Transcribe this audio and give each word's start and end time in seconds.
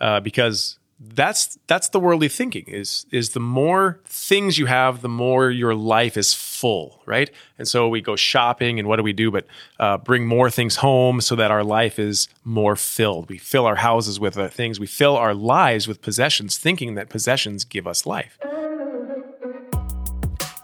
uh, 0.00 0.20
because 0.20 0.78
that's 1.00 1.58
that's 1.68 1.90
the 1.90 2.00
worldly 2.00 2.28
thinking 2.28 2.64
is 2.66 3.06
is 3.12 3.30
the 3.30 3.40
more 3.40 4.00
things 4.04 4.58
you 4.58 4.66
have 4.66 5.00
the 5.00 5.08
more 5.08 5.48
your 5.48 5.72
life 5.72 6.16
is 6.16 6.34
full 6.34 7.00
right? 7.06 7.30
And 7.56 7.68
so 7.68 7.88
we 7.88 8.00
go 8.00 8.16
shopping 8.16 8.78
and 8.78 8.88
what 8.88 8.96
do 8.96 9.02
we 9.02 9.12
do 9.12 9.30
but 9.30 9.46
uh, 9.78 9.98
bring 9.98 10.26
more 10.26 10.50
things 10.50 10.76
home 10.76 11.20
so 11.20 11.36
that 11.36 11.50
our 11.50 11.62
life 11.62 11.98
is 11.98 12.28
more 12.44 12.74
filled. 12.74 13.28
We 13.28 13.38
fill 13.38 13.64
our 13.64 13.76
houses 13.76 14.18
with 14.18 14.34
things. 14.52 14.80
We 14.80 14.86
fill 14.86 15.16
our 15.16 15.34
lives 15.34 15.86
with 15.86 16.02
possessions 16.02 16.58
thinking 16.58 16.94
that 16.96 17.08
possessions 17.08 17.64
give 17.64 17.86
us 17.86 18.06
life. 18.06 18.38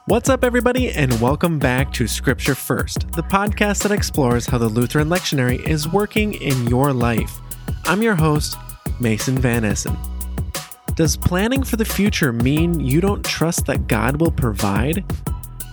What's 0.07 0.29
up, 0.29 0.45
everybody, 0.45 0.91
and 0.91 1.19
welcome 1.19 1.59
back 1.59 1.91
to 1.95 2.07
Scripture 2.07 2.55
First, 2.55 3.11
the 3.13 3.23
podcast 3.23 3.85
that 3.85 3.93
explores 3.93 4.45
how 4.47 4.59
the 4.59 4.69
Lutheran 4.69 5.09
lectionary 5.09 5.67
is 5.67 5.89
working 5.89 6.35
in 6.35 6.67
your 6.67 6.93
life. 6.93 7.41
I'm 7.87 8.03
your 8.03 8.15
host, 8.15 8.59
Mason 9.01 9.37
Van 9.39 9.65
Essen. 9.65 9.97
Does 10.95 11.17
planning 11.17 11.63
for 11.63 11.77
the 11.77 11.85
future 11.85 12.33
mean 12.33 12.79
you 12.79 13.01
don't 13.01 13.25
trust 13.25 13.67
that 13.67 13.89
God 13.89 14.21
will 14.21 14.31
provide? 14.31 15.05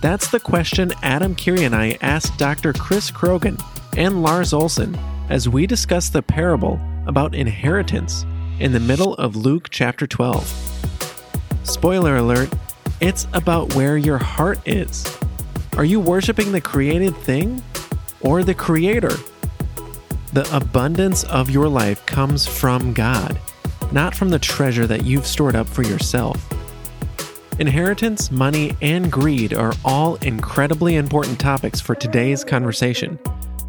That's 0.02 0.30
the 0.30 0.40
question 0.40 0.92
Adam 1.02 1.36
Curie 1.36 1.64
and 1.64 1.76
I 1.76 1.96
asked 2.02 2.36
Dr. 2.38 2.72
Chris 2.72 3.10
Croghan 3.10 3.62
and 3.96 4.22
Lars 4.22 4.52
Olson 4.52 4.98
as 5.28 5.48
we 5.48 5.66
discuss 5.66 6.08
the 6.08 6.22
parable 6.22 6.80
about 7.06 7.34
inheritance 7.34 8.26
in 8.58 8.72
the 8.72 8.80
middle 8.80 9.14
of 9.14 9.36
Luke 9.36 9.68
chapter 9.70 10.06
12. 10.06 10.46
Spoiler 11.62 12.16
alert, 12.16 12.52
it's 13.00 13.28
about 13.32 13.74
where 13.74 13.96
your 13.96 14.18
heart 14.18 14.58
is. 14.66 15.04
Are 15.76 15.84
you 15.84 16.00
worshiping 16.00 16.52
the 16.52 16.60
created 16.60 17.16
thing 17.18 17.62
or 18.20 18.42
the 18.42 18.54
creator? 18.54 19.16
The 20.32 20.56
abundance 20.56 21.24
of 21.24 21.50
your 21.50 21.68
life 21.68 22.06
comes 22.06 22.46
from 22.46 22.94
God, 22.94 23.38
not 23.92 24.14
from 24.14 24.30
the 24.30 24.38
treasure 24.38 24.86
that 24.86 25.04
you've 25.04 25.26
stored 25.26 25.54
up 25.54 25.68
for 25.68 25.82
yourself. 25.82 26.42
Inheritance, 27.58 28.30
money, 28.30 28.74
and 28.80 29.12
greed 29.12 29.52
are 29.52 29.74
all 29.84 30.14
incredibly 30.16 30.96
important 30.96 31.38
topics 31.38 31.82
for 31.82 31.94
today's 31.94 32.44
conversation. 32.44 33.18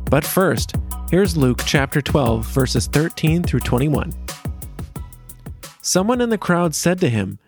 But 0.10 0.24
first, 0.24 0.78
here's 1.12 1.36
Luke 1.36 1.64
chapter 1.66 2.02
12, 2.02 2.46
verses 2.46 2.88
13 2.88 3.44
through 3.44 3.60
21. 3.60 4.14
Someone 5.82 6.22
in 6.22 6.30
the 6.30 6.38
crowd 6.38 6.74
said 6.74 6.98
to 7.02 7.10
him, 7.10 7.40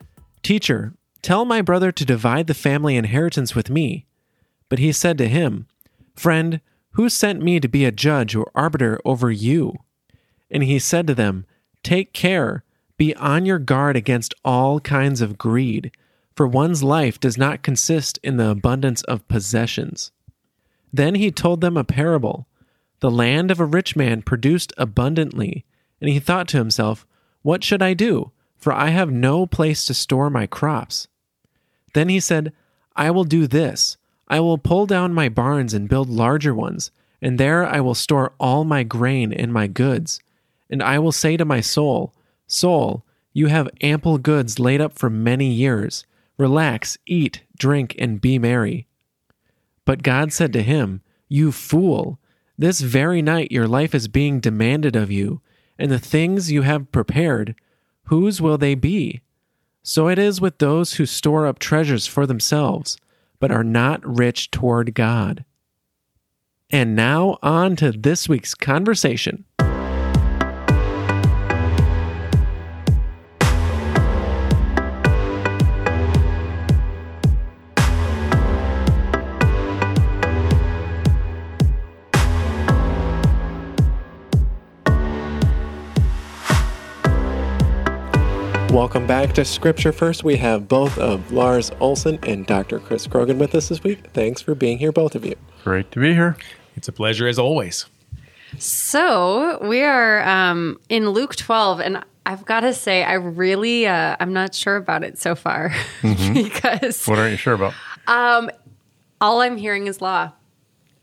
Teacher, 0.43 0.93
Tell 1.21 1.45
my 1.45 1.61
brother 1.61 1.93
to 1.93 2.03
divide 2.03 2.47
the 2.47 2.53
family 2.53 2.97
inheritance 2.97 3.55
with 3.55 3.69
me. 3.69 4.07
But 4.67 4.79
he 4.79 4.91
said 4.91 5.17
to 5.19 5.29
him, 5.29 5.67
Friend, 6.17 6.59
who 6.95 7.09
sent 7.09 7.41
me 7.41 7.59
to 7.59 7.67
be 7.67 7.85
a 7.85 7.91
judge 7.91 8.35
or 8.35 8.51
arbiter 8.55 8.99
over 9.05 9.31
you? 9.31 9.75
And 10.49 10.63
he 10.63 10.79
said 10.79 11.07
to 11.07 11.15
them, 11.15 11.45
Take 11.83 12.13
care, 12.13 12.63
be 12.97 13.13
on 13.15 13.45
your 13.45 13.59
guard 13.59 13.95
against 13.95 14.33
all 14.43 14.79
kinds 14.79 15.21
of 15.21 15.37
greed, 15.37 15.91
for 16.35 16.47
one's 16.47 16.83
life 16.83 17.19
does 17.19 17.37
not 17.37 17.63
consist 17.63 18.17
in 18.23 18.37
the 18.37 18.49
abundance 18.49 19.03
of 19.03 19.27
possessions. 19.27 20.11
Then 20.91 21.15
he 21.15 21.31
told 21.31 21.59
them 21.59 21.75
a 21.75 21.83
parable. 21.83 22.47
The 23.01 23.11
land 23.11 23.51
of 23.51 23.59
a 23.59 23.65
rich 23.65 23.97
man 23.97 24.21
produced 24.21 24.71
abundantly, 24.77 25.65
and 25.99 26.09
he 26.09 26.19
thought 26.19 26.47
to 26.49 26.57
himself, 26.57 27.05
What 27.41 27.63
should 27.63 27.81
I 27.81 27.93
do? 27.93 28.31
For 28.55 28.71
I 28.71 28.89
have 28.89 29.11
no 29.11 29.45
place 29.45 29.85
to 29.85 29.93
store 29.93 30.29
my 30.29 30.47
crops. 30.47 31.09
Then 31.93 32.07
he 32.07 32.21
said, 32.21 32.53
I 32.95 33.11
will 33.11 33.25
do 33.25 33.47
this. 33.47 33.97
I 34.27 34.39
will 34.39 34.57
pull 34.57 34.85
down 34.85 35.13
my 35.13 35.29
barns 35.29 35.73
and 35.73 35.89
build 35.89 36.09
larger 36.09 36.53
ones, 36.53 36.91
and 37.21 37.39
there 37.39 37.65
I 37.65 37.79
will 37.81 37.95
store 37.95 38.33
all 38.39 38.63
my 38.63 38.83
grain 38.83 39.31
and 39.31 39.53
my 39.53 39.67
goods. 39.67 40.19
And 40.69 40.81
I 40.81 40.99
will 40.99 41.11
say 41.11 41.37
to 41.37 41.45
my 41.45 41.61
soul, 41.61 42.13
Soul, 42.47 43.05
you 43.33 43.47
have 43.47 43.69
ample 43.81 44.17
goods 44.17 44.59
laid 44.59 44.81
up 44.81 44.97
for 44.97 45.09
many 45.09 45.51
years. 45.51 46.05
Relax, 46.37 46.97
eat, 47.05 47.43
drink, 47.57 47.95
and 47.99 48.21
be 48.21 48.39
merry. 48.39 48.87
But 49.85 50.03
God 50.03 50.33
said 50.33 50.51
to 50.53 50.63
him, 50.63 51.01
You 51.27 51.51
fool, 51.51 52.19
this 52.57 52.81
very 52.81 53.21
night 53.21 53.51
your 53.51 53.67
life 53.67 53.93
is 53.93 54.07
being 54.07 54.39
demanded 54.39 54.95
of 54.95 55.11
you, 55.11 55.41
and 55.77 55.91
the 55.91 55.99
things 55.99 56.51
you 56.51 56.63
have 56.63 56.91
prepared, 56.91 57.55
whose 58.05 58.41
will 58.41 58.57
they 58.57 58.75
be? 58.75 59.21
So 59.83 60.07
it 60.07 60.17
is 60.17 60.41
with 60.41 60.57
those 60.57 60.93
who 60.93 61.05
store 61.05 61.45
up 61.45 61.59
treasures 61.59 62.07
for 62.07 62.25
themselves, 62.25 62.97
but 63.39 63.51
are 63.51 63.63
not 63.63 64.05
rich 64.05 64.51
toward 64.51 64.93
God. 64.93 65.45
And 66.71 66.95
now 66.95 67.37
on 67.43 67.75
to 67.77 67.91
this 67.91 68.27
week's 68.27 68.55
conversation. 68.55 69.45
Welcome 88.75 89.07
back 89.07 89.31
to 89.35 89.45
Scripture 89.45 89.93
First. 89.93 90.25
We 90.25 90.35
have 90.35 90.67
both 90.67 90.97
of 90.97 91.31
Lars 91.31 91.71
Olson 91.79 92.19
and 92.23 92.45
Dr. 92.45 92.77
Chris 92.81 93.07
Croghan 93.07 93.37
with 93.37 93.55
us 93.55 93.69
this 93.69 93.81
week. 93.81 94.07
Thanks 94.11 94.41
for 94.41 94.53
being 94.53 94.79
here, 94.79 94.91
both 94.91 95.15
of 95.15 95.25
you. 95.25 95.35
Great 95.63 95.93
to 95.93 96.01
be 96.01 96.13
here. 96.13 96.35
it's 96.75 96.89
a 96.89 96.91
pleasure 96.91 97.25
as 97.25 97.39
always 97.39 97.85
So 98.59 99.59
we 99.61 99.81
are 99.81 100.27
um, 100.27 100.77
in 100.89 101.11
Luke 101.11 101.37
12, 101.37 101.79
and 101.79 102.03
I've 102.25 102.43
got 102.43 102.59
to 102.59 102.73
say, 102.73 103.05
I 103.05 103.13
really, 103.13 103.87
uh, 103.87 104.17
I'm 104.19 104.33
not 104.33 104.53
sure 104.53 104.75
about 104.75 105.05
it 105.05 105.17
so 105.17 105.35
far 105.35 105.73
because 106.01 107.05
What 107.05 107.17
aren't 107.17 107.31
you 107.31 107.37
sure 107.37 107.53
about? 107.53 107.73
Um, 108.07 108.51
all 109.21 109.39
I'm 109.39 109.55
hearing 109.55 109.87
is 109.87 110.01
law, 110.01 110.33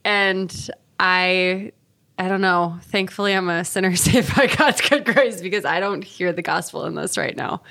and 0.04 0.70
I, 1.00 1.72
I 2.18 2.28
don't 2.28 2.40
know. 2.42 2.78
Thankfully, 2.82 3.32
I'm 3.34 3.48
a 3.48 3.64
sinner 3.64 3.96
saved 3.96 4.36
by 4.36 4.46
God's 4.46 4.80
good 4.80 5.04
grace 5.04 5.40
because 5.40 5.64
I 5.64 5.80
don't 5.80 6.02
hear 6.04 6.32
the 6.32 6.42
gospel 6.42 6.84
in 6.84 6.94
this 6.94 7.16
right 7.16 7.36
now, 7.36 7.62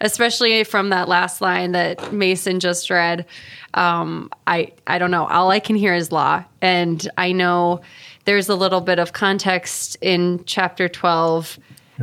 especially 0.00 0.64
from 0.64 0.88
that 0.90 1.08
last 1.08 1.40
line 1.40 1.72
that 1.72 2.12
Mason 2.12 2.60
just 2.60 2.90
read. 2.90 3.26
Um, 3.74 4.30
I, 4.46 4.72
I 4.86 4.98
don't 4.98 5.10
know. 5.10 5.26
All 5.26 5.50
I 5.50 5.60
can 5.60 5.76
hear 5.76 5.94
is 5.94 6.10
law, 6.10 6.42
and 6.60 7.06
I 7.18 7.32
know 7.32 7.82
there's 8.24 8.48
a 8.48 8.54
little 8.54 8.80
bit 8.80 8.98
of 8.98 9.12
context 9.12 9.96
in 10.00 10.42
chapter 10.44 10.88
12, 10.88 11.58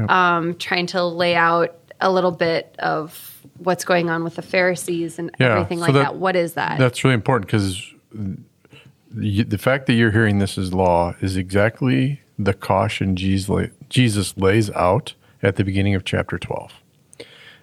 um, 0.08 0.56
trying 0.56 0.86
to 0.88 1.04
lay 1.04 1.36
out 1.36 1.76
a 2.00 2.12
little 2.12 2.32
bit 2.32 2.76
of 2.80 3.42
what's 3.58 3.84
going 3.84 4.10
on 4.10 4.24
with 4.24 4.36
the 4.36 4.42
Pharisees 4.44 5.18
and 5.18 5.32
Yeah, 5.40 5.54
everything 5.54 5.80
so 5.80 5.86
like 5.86 5.94
that- 5.94 6.00
that. 6.04 6.16
What 6.16 6.36
is 6.36 6.54
that? 6.54 6.78
That's 6.78 7.04
really 7.04 7.16
important 7.16 7.48
because 7.48 7.82
the, 9.12 9.44
the 9.44 9.58
fact 9.58 9.86
that 9.88 9.94
you're 9.94 10.12
hearing 10.12 10.40
this 10.40 10.58
as 10.58 10.74
law 10.74 11.16
is 11.22 11.38
exactly 11.38 12.22
the 12.38 12.54
caution 12.54 13.16
Jesus 13.16 14.38
lays 14.38 14.70
out 14.72 15.14
at 15.42 15.56
the 15.56 15.64
beginning 15.64 15.96
of 15.96 16.06
chapter 16.06 16.38
12. 16.38 16.74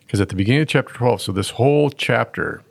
Because 0.01 0.21
at 0.21 0.29
the 0.29 0.37
beginning 0.37 0.63
of 0.63 0.69
chapter 0.69 0.93
12, 0.95 1.23
so 1.23 1.33
this 1.33 1.51
whole 1.51 1.91
chapter, 1.91 2.63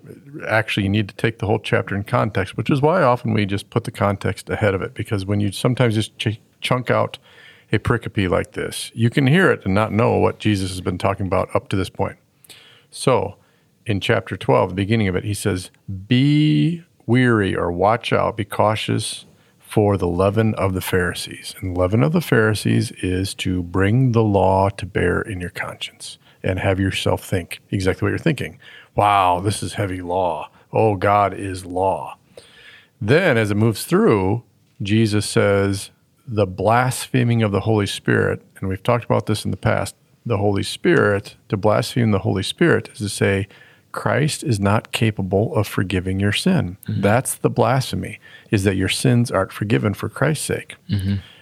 actually, 0.48 0.84
you 0.84 0.90
need 0.90 1.10
to 1.10 1.16
take 1.16 1.40
the 1.40 1.48
whole 1.48 1.60
chapter 1.60 1.96
in 1.96 2.04
context, 2.04 2.56
which 2.58 2.70
is 2.70 2.82
why 2.82 3.02
often 3.02 3.34
we 3.34 3.46
just 3.46 3.70
put 3.70 3.86
the 3.86 3.92
context 3.92 4.50
ahead 4.50 4.74
of 4.74 4.82
it. 4.82 4.94
Because 4.94 5.26
when 5.26 5.40
you 5.40 5.52
sometimes 5.52 5.96
just 5.96 6.18
ch- 6.18 6.40
chunk 6.62 6.92
out 6.92 7.18
a 7.72 7.80
pericope 7.80 8.30
like 8.30 8.52
this, 8.52 8.92
you 8.94 9.10
can 9.10 9.28
hear 9.28 9.52
it 9.52 9.66
and 9.66 9.74
not 9.74 9.92
know 9.92 10.18
what 10.18 10.40
Jesus 10.40 10.70
has 10.70 10.82
been 10.82 10.98
talking 10.98 11.26
about 11.26 11.54
up 11.56 11.70
to 11.70 11.76
this 11.76 11.90
point. 11.90 12.18
So, 12.92 13.36
in 13.86 14.00
chapter 14.00 14.38
12, 14.38 14.70
the 14.70 14.76
beginning 14.76 15.08
of 15.08 15.16
it, 15.16 15.24
he 15.24 15.34
says, 15.34 15.72
Be 16.08 16.84
weary 17.06 17.56
or 17.56 17.72
watch 17.72 18.14
out, 18.14 18.38
be 18.38 18.46
cautious 18.46 19.26
for 19.60 19.98
the 19.98 20.08
leaven 20.08 20.54
of 20.56 20.74
the 20.74 20.82
Pharisees. 20.82 21.56
And 21.60 21.78
leaven 21.78 22.04
of 22.04 22.12
the 22.12 22.22
Pharisees 22.22 22.92
is 23.02 23.34
to 23.36 23.64
bring 23.64 24.12
the 24.12 24.24
law 24.24 24.70
to 24.70 24.86
bear 24.86 25.22
in 25.22 25.42
your 25.42 25.50
conscience 25.50 26.18
and 26.44 26.60
have 26.60 26.80
yourself 26.80 27.24
think 27.24 27.60
exactly 27.72 28.06
what 28.06 28.10
you're 28.10 28.20
thinking. 28.20 28.60
Wow, 28.96 29.40
this 29.40 29.64
is 29.64 29.74
heavy 29.74 30.02
law. 30.02 30.50
Oh, 30.72 30.96
God 30.96 31.34
is 31.34 31.66
law. 31.66 32.18
Then, 33.02 33.38
as 33.38 33.52
it 33.52 33.56
moves 33.56 33.86
through, 33.86 34.44
Jesus 34.82 35.28
says, 35.28 35.92
the 36.28 36.46
blaspheming 36.48 37.44
of 37.44 37.52
the 37.52 37.62
Holy 37.62 37.88
Spirit, 37.88 38.42
and 38.60 38.70
we've 38.70 38.84
talked 38.84 39.06
about 39.06 39.26
this 39.26 39.44
in 39.44 39.52
the 39.52 39.58
past, 39.58 39.96
the 40.26 40.38
Holy 40.38 40.64
Spirit, 40.64 41.36
to 41.50 41.58
blaspheme 41.58 42.12
the 42.12 42.20
Holy 42.20 42.44
Spirit 42.44 42.90
is 42.94 43.00
to 43.00 43.10
say, 43.10 43.48
Christ 43.94 44.44
is 44.44 44.60
not 44.60 44.92
capable 44.92 45.56
of 45.56 45.68
forgiving 45.68 46.20
your 46.20 46.34
sin. 46.34 46.78
That's 47.02 47.36
the 47.36 47.50
blasphemy, 47.50 48.20
is 48.52 48.66
that 48.66 48.76
your 48.76 48.90
sins 48.90 49.32
aren't 49.32 49.54
forgiven 49.54 49.94
for 49.94 50.10
Christ's 50.10 50.46
sake. 50.46 50.76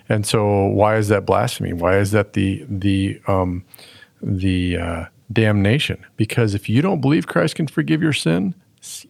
And 0.07 0.25
so, 0.25 0.65
why 0.67 0.97
is 0.97 1.07
that 1.07 1.25
blasphemy? 1.25 1.73
Why 1.73 1.97
is 1.97 2.11
that 2.11 2.33
the 2.33 2.63
the 2.69 3.19
um, 3.27 3.63
the 4.21 4.77
uh, 4.77 5.05
damnation? 5.31 6.05
Because 6.17 6.53
if 6.53 6.69
you 6.69 6.81
don't 6.81 7.01
believe 7.01 7.25
Christ 7.27 7.55
can 7.55 7.67
forgive 7.67 8.01
your 8.01 8.13
sin, 8.13 8.53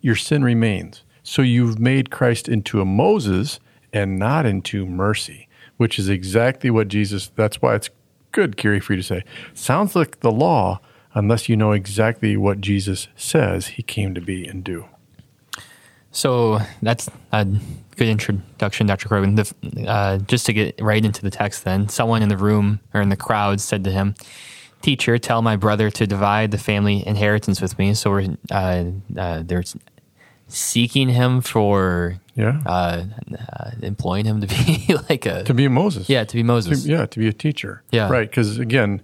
your 0.02 0.16
sin 0.16 0.44
remains. 0.44 1.04
So 1.24 1.42
you've 1.42 1.80
made 1.80 2.10
Christ 2.12 2.48
into 2.48 2.82
a 2.82 2.86
Moses 2.86 3.60
and 3.94 4.20
not 4.20 4.46
into 4.46 4.86
mercy, 4.86 5.48
which 5.78 5.98
is 6.00 6.10
exactly 6.10 6.70
what 6.70 6.88
Jesus. 6.88 7.32
That's 7.36 7.62
why 7.62 7.76
it's 7.76 7.90
good, 8.32 8.56
Gary, 8.58 8.80
for 8.80 8.94
you 8.94 8.98
to 9.02 9.04
say. 9.04 9.24
Sounds 9.54 9.96
like 9.96 10.20
the 10.20 10.32
law, 10.32 10.80
unless 11.14 11.50
you 11.50 11.56
know 11.56 11.72
exactly 11.72 12.38
what 12.38 12.62
Jesus 12.62 13.08
says 13.16 13.68
he 13.68 13.84
came 13.84 14.14
to 14.16 14.22
be 14.22 14.46
and 14.48 14.64
do. 14.64 14.86
So 16.12 16.60
that's 16.82 17.10
a 17.32 17.46
good 17.96 18.08
introduction, 18.10 18.86
Dr. 18.88 19.08
Corbin. 19.08 19.36
The, 19.36 19.54
uh, 19.88 20.18
just 20.20 20.46
to 20.48 20.54
get 20.54 20.80
right 20.82 21.04
into 21.04 21.22
the 21.22 21.30
text, 21.32 21.64
then, 21.64 21.88
someone 21.88 22.22
in 22.22 22.28
the 22.30 22.38
room 22.38 22.82
or 22.94 23.00
in 23.02 23.10
the 23.10 23.16
crowd 23.16 23.62
said 23.62 23.84
to 23.86 23.92
him, 23.92 24.16
Teacher, 24.82 25.18
tell 25.20 25.42
my 25.42 25.56
brother 25.56 25.90
to 25.92 26.08
divide 26.08 26.52
the 26.52 26.58
family 26.58 27.06
inheritance 27.08 27.62
with 27.62 27.78
me. 27.80 27.94
So 27.94 28.10
we're, 28.10 28.36
uh, 28.50 28.86
uh, 29.16 29.44
they're 29.46 29.64
seeking 30.48 31.10
him 31.10 31.40
for 31.40 32.16
Yeah. 32.36 32.62
uh, 32.66 33.04
uh, 33.54 33.72
employing 33.82 34.26
him 34.26 34.42
to 34.42 34.48
be 34.48 34.96
like 35.10 35.26
a. 35.26 35.44
to 35.44 35.54
be 35.54 35.68
Moses. 35.70 36.10
yeah, 36.10 36.24
to 36.26 36.36
be 36.36 36.44
Moses. 36.44 36.84
To- 36.84 36.90
yeah, 36.90 37.06
to 37.06 37.20
be 37.20 37.28
a 37.28 37.34
teacher. 37.34 37.84
Yeah. 37.92 38.10
Right. 38.10 38.30
Because 38.30 38.58
again, 38.58 39.02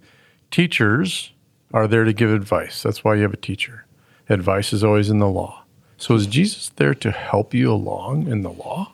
teachers 0.52 1.32
are 1.74 1.88
there 1.88 2.04
to 2.04 2.14
give 2.14 2.32
advice. 2.32 2.82
That's 2.84 3.04
why 3.04 3.16
you 3.16 3.24
have 3.24 3.34
a 3.34 3.38
teacher. 3.38 3.86
Advice 4.30 4.74
is 4.74 4.84
always 4.84 5.10
in 5.10 5.20
the 5.20 5.28
law. 5.28 5.64
So 5.98 6.14
is 6.16 6.28
Jesus 6.28 6.70
there 6.76 6.94
to 6.96 7.12
help 7.12 7.54
you 7.54 7.72
along 7.72 8.28
in 8.28 8.44
the 8.44 8.52
law? 8.52 8.94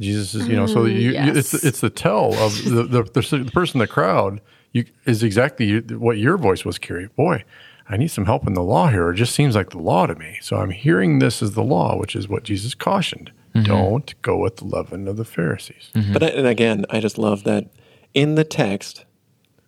Jesus 0.00 0.34
is, 0.34 0.48
you 0.48 0.56
know, 0.56 0.66
so 0.66 0.80
mm, 0.80 0.92
you, 0.92 1.12
you 1.12 1.32
it's 1.32 1.54
it's 1.54 1.80
the 1.80 1.90
tell 1.90 2.34
of 2.34 2.64
the 2.64 2.82
the, 2.82 3.02
the, 3.04 3.44
the 3.44 3.50
person 3.52 3.76
in 3.76 3.86
the 3.86 3.86
crowd 3.86 4.40
you 4.72 4.84
is 5.04 5.22
exactly 5.22 5.80
what 5.80 6.18
your 6.18 6.36
voice 6.36 6.64
was, 6.64 6.78
Carrie. 6.78 7.08
Boy, 7.16 7.44
I 7.88 7.96
need 7.96 8.08
some 8.08 8.24
help 8.24 8.46
in 8.46 8.54
the 8.54 8.62
law 8.62 8.88
here. 8.88 9.10
It 9.10 9.16
just 9.16 9.34
seems 9.34 9.54
like 9.54 9.70
the 9.70 9.78
law 9.78 10.06
to 10.06 10.14
me. 10.14 10.38
So 10.40 10.56
I'm 10.56 10.70
hearing 10.70 11.18
this 11.18 11.42
as 11.42 11.52
the 11.52 11.62
law, 11.62 11.96
which 11.96 12.16
is 12.16 12.28
what 12.28 12.42
Jesus 12.42 12.74
cautioned. 12.74 13.30
Mm-hmm. 13.54 13.66
Don't 13.66 14.22
go 14.22 14.38
with 14.38 14.56
the 14.56 14.64
leaven 14.64 15.06
of 15.06 15.16
the 15.16 15.24
Pharisees. 15.24 15.90
Mm-hmm. 15.94 16.12
But 16.12 16.22
I, 16.22 16.26
and 16.28 16.46
again, 16.46 16.86
I 16.90 17.00
just 17.00 17.18
love 17.18 17.44
that 17.44 17.66
in 18.14 18.34
the 18.34 18.44
text 18.44 19.04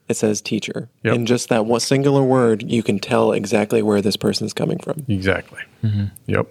it 0.09 0.17
says 0.17 0.41
teacher. 0.41 0.89
Yep. 1.03 1.15
In 1.15 1.27
just 1.27 1.49
that 1.49 1.67
one 1.67 1.81
singular 1.81 2.23
word, 2.23 2.63
you 2.71 2.83
can 2.83 2.99
tell 2.99 3.33
exactly 3.33 3.83
where 3.83 4.01
this 4.03 4.17
person 4.17 4.47
is 4.47 4.53
coming 4.53 4.79
from. 4.79 5.05
Exactly. 5.09 5.61
Mm-hmm. 5.83 6.05
Yep. 6.27 6.47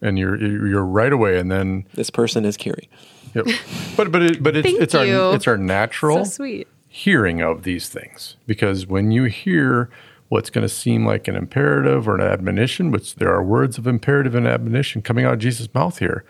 And 0.00 0.18
you're 0.18 0.36
you're 0.66 0.84
right 0.84 1.12
away, 1.12 1.38
and 1.38 1.50
then 1.50 1.86
This 1.94 2.10
person 2.10 2.44
is 2.44 2.56
Kiri. 2.56 2.88
yep. 3.34 3.46
But 3.96 4.12
but 4.12 4.22
it, 4.22 4.42
but 4.42 4.56
it's 4.56 4.68
it's 4.68 4.94
you. 4.94 5.00
our 5.00 5.34
it's 5.34 5.48
our 5.48 5.56
natural 5.56 6.24
So 6.24 6.30
sweet. 6.30 6.68
hearing 6.86 7.42
of 7.42 7.62
these 7.64 7.88
things 7.88 8.36
because 8.46 8.86
when 8.86 9.10
you 9.10 9.24
hear 9.24 9.90
what's 10.28 10.50
going 10.50 10.62
to 10.62 10.68
seem 10.68 11.06
like 11.06 11.26
an 11.26 11.34
imperative 11.34 12.06
or 12.06 12.14
an 12.14 12.20
admonition, 12.20 12.90
which 12.90 13.14
there 13.16 13.32
are 13.34 13.42
words 13.42 13.78
of 13.78 13.86
imperative 13.86 14.34
and 14.34 14.46
admonition 14.46 15.00
coming 15.02 15.24
out 15.24 15.32
of 15.32 15.38
Jesus' 15.38 15.72
mouth 15.74 15.98
here, 15.98 16.24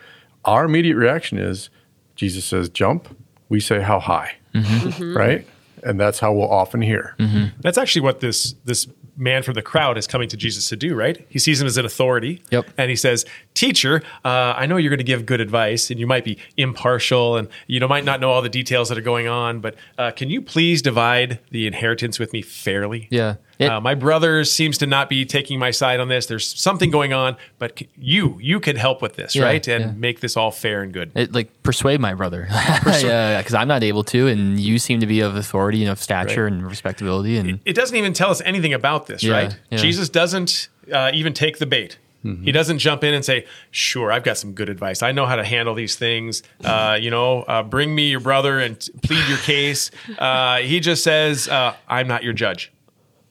our 0.45 0.63
immediate 0.65 0.95
reaction 0.95 1.37
is 1.37 1.69
Jesus 2.15 2.45
says 2.45 2.69
jump, 2.69 3.15
we 3.49 3.59
say 3.59 3.81
how 3.81 3.99
high, 3.99 4.35
mm-hmm. 4.55 5.15
right? 5.17 5.45
And 5.83 5.99
that's 5.99 6.19
how 6.19 6.33
we'll 6.33 6.51
often 6.51 6.81
hear. 6.81 7.15
That's 7.61 7.77
actually 7.77 8.01
what 8.01 8.19
this 8.19 8.55
this 8.65 8.87
man 9.19 9.43
from 9.43 9.53
the 9.53 9.61
crowd 9.61 9.97
is 9.97 10.07
coming 10.07 10.29
to 10.29 10.37
Jesus 10.37 10.69
to 10.69 10.77
do, 10.77 10.95
right? 10.95 11.25
He 11.29 11.39
sees 11.39 11.59
him 11.59 11.67
as 11.67 11.77
an 11.77 11.85
authority. 11.85 12.41
Yep. 12.51 12.69
And 12.77 12.89
he 12.89 12.95
says, 12.95 13.25
Teacher, 13.53 14.01
uh, 14.23 14.53
I 14.55 14.65
know 14.65 14.77
you're 14.77 14.89
going 14.89 14.99
to 14.99 15.03
give 15.03 15.25
good 15.25 15.41
advice 15.41 15.91
and 15.91 15.99
you 15.99 16.07
might 16.07 16.23
be 16.23 16.37
impartial 16.55 17.35
and 17.35 17.49
you 17.67 17.79
know, 17.79 17.87
might 17.87 18.05
not 18.05 18.21
know 18.21 18.31
all 18.31 18.41
the 18.41 18.49
details 18.49 18.87
that 18.89 18.97
are 18.97 19.01
going 19.01 19.27
on, 19.27 19.59
but 19.59 19.75
uh, 19.97 20.11
can 20.11 20.29
you 20.29 20.41
please 20.41 20.81
divide 20.81 21.39
the 21.51 21.67
inheritance 21.67 22.17
with 22.17 22.31
me 22.31 22.41
fairly? 22.41 23.07
Yeah. 23.11 23.35
It- 23.59 23.69
uh, 23.69 23.81
my 23.81 23.93
brother 23.93 24.43
seems 24.45 24.77
to 24.79 24.87
not 24.87 25.09
be 25.09 25.25
taking 25.25 25.59
my 25.59 25.71
side 25.71 25.99
on 25.99 26.07
this. 26.07 26.25
There's 26.27 26.47
something 26.59 26.89
going 26.89 27.11
on, 27.13 27.35
but 27.57 27.77
c- 27.77 27.89
you, 27.97 28.39
you 28.41 28.59
can 28.61 28.77
help 28.77 29.01
with 29.01 29.15
this, 29.17 29.35
Yeah, 29.35 29.43
right? 29.43 29.67
And 29.67 29.83
yeah. 29.85 29.91
make 29.91 30.21
this 30.21 30.37
all 30.37 30.49
fair 30.51 30.81
and 30.81 30.93
good. 30.93 31.11
it, 31.13 31.33
like 31.33 31.61
persuade 31.61 31.99
my 31.99 32.13
brother 32.13 32.47
because 32.83 33.53
I'm 33.53 33.67
not 33.67 33.83
able 33.83 34.03
to, 34.05 34.27
and 34.27 34.59
you 34.59 34.79
seem 34.79 34.99
to 35.01 35.05
be 35.07 35.19
of 35.19 35.35
authority 35.35 35.83
and 35.83 35.91
of 35.91 36.01
stature 36.01 36.45
Right. 36.45 36.53
and 36.53 36.65
respectability, 36.65 37.37
and 37.37 37.59
it 37.65 37.73
doesn't 37.73 37.97
even 37.97 38.13
tell 38.13 38.31
us 38.31 38.41
anything 38.45 38.73
about 38.73 39.07
this, 39.07 39.23
Yeah, 39.23 39.33
right? 39.33 39.59
yeah. 39.69 39.77
Jesus 39.77 40.09
doesn't 40.09 40.69
uh, 40.91 41.11
even 41.13 41.33
take 41.33 41.57
the 41.59 41.65
bait. 41.65 41.97
He 42.43 42.51
doesn't 42.51 42.79
jump 42.79 43.05
in 43.05 43.13
and 43.13 43.23
say, 43.23 43.45
"Sure, 43.71 44.11
I've 44.11 44.23
got 44.25 44.37
some 44.37 44.51
good 44.51 44.67
advice. 44.67 45.01
I 45.01 45.13
know 45.13 45.25
how 45.25 45.37
to 45.37 45.43
handle 45.45 45.73
these 45.73 45.95
things. 45.95 46.43
Uh, 46.61 46.97
you 46.99 47.09
know, 47.09 47.43
uh, 47.43 47.63
bring 47.63 47.95
me 47.95 48.09
your 48.09 48.19
brother 48.19 48.59
and 48.59 48.77
t- 48.77 48.91
plead 49.01 49.25
your 49.29 49.37
case." 49.37 49.89
Uh, 50.17 50.57
he 50.57 50.81
just 50.81 51.01
says, 51.01 51.47
uh, 51.47 51.75
"I'm 51.87 52.09
not 52.09 52.23
your 52.25 52.33
judge. 52.33 52.73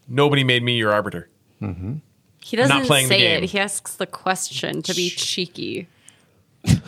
Nobody 0.09 0.45
made 0.45 0.63
me 0.63 0.77
your 0.77 0.93
arbiter." 0.93 1.29
Mm-hmm. 1.63 1.95
He 2.43 2.57
doesn't 2.57 2.77
Not 2.79 2.87
playing 2.87 3.09
the 3.09 3.15
say 3.15 3.19
game. 3.21 3.45
it. 3.45 3.51
He 3.51 3.59
asks 3.59 3.95
the 3.97 4.07
question 4.07 4.81
to 4.83 4.95
be 4.95 5.11
cheeky. 5.11 5.89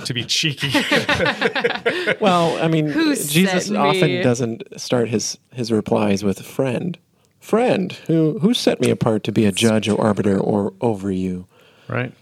To 0.07 0.13
be 0.15 0.25
cheeky, 0.25 0.69
Well, 2.21 2.59
I 2.63 2.69
mean, 2.69 2.87
Who 2.89 3.15
Jesus 3.15 3.67
sent 3.67 3.79
often 3.79 4.09
me? 4.09 4.23
doesn't 4.23 4.63
start 4.81 5.09
his, 5.09 5.39
his 5.53 5.71
replies 5.71 6.25
with 6.25 6.45
friend. 6.45 6.99
Friend, 7.39 7.93
who 8.07 8.39
who 8.41 8.53
set 8.53 8.81
me 8.81 8.91
apart 8.91 9.25
to 9.25 9.33
be 9.33 9.47
a 9.47 9.53
judge 9.53 9.89
or 9.89 9.99
arbiter 10.01 10.39
or 10.39 10.75
over 10.81 11.11
you? 11.11 11.47
Right. 11.89 12.13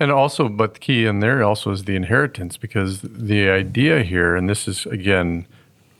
And 0.00 0.10
also, 0.12 0.48
but 0.48 0.74
the 0.74 0.80
key 0.80 1.06
in 1.06 1.20
there 1.20 1.42
also 1.42 1.70
is 1.70 1.84
the 1.84 1.96
inheritance 1.96 2.56
because 2.56 3.00
the 3.02 3.48
idea 3.48 4.02
here, 4.02 4.36
and 4.36 4.48
this 4.48 4.68
is 4.68 4.84
again 4.86 5.46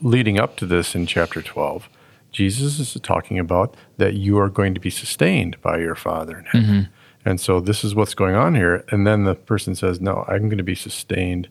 leading 0.01 0.39
up 0.39 0.55
to 0.57 0.65
this 0.65 0.93
in 0.95 1.05
chapter 1.07 1.41
12, 1.41 1.89
Jesus 2.31 2.79
is 2.79 2.99
talking 3.01 3.39
about 3.39 3.75
that 3.97 4.13
you 4.13 4.37
are 4.37 4.49
going 4.49 4.73
to 4.73 4.79
be 4.79 4.89
sustained 4.89 5.59
by 5.61 5.79
your 5.79 5.95
Father 5.95 6.37
in 6.37 6.45
heaven. 6.45 6.69
Mm-hmm. 6.69 6.91
And 7.25 7.39
so 7.39 7.59
this 7.59 7.83
is 7.83 7.95
what's 7.95 8.13
going 8.13 8.35
on 8.35 8.55
here. 8.55 8.85
And 8.89 9.05
then 9.05 9.23
the 9.23 9.35
person 9.35 9.75
says, 9.75 9.99
No, 9.99 10.25
I'm 10.27 10.47
going 10.47 10.57
to 10.57 10.63
be 10.63 10.75
sustained, 10.75 11.49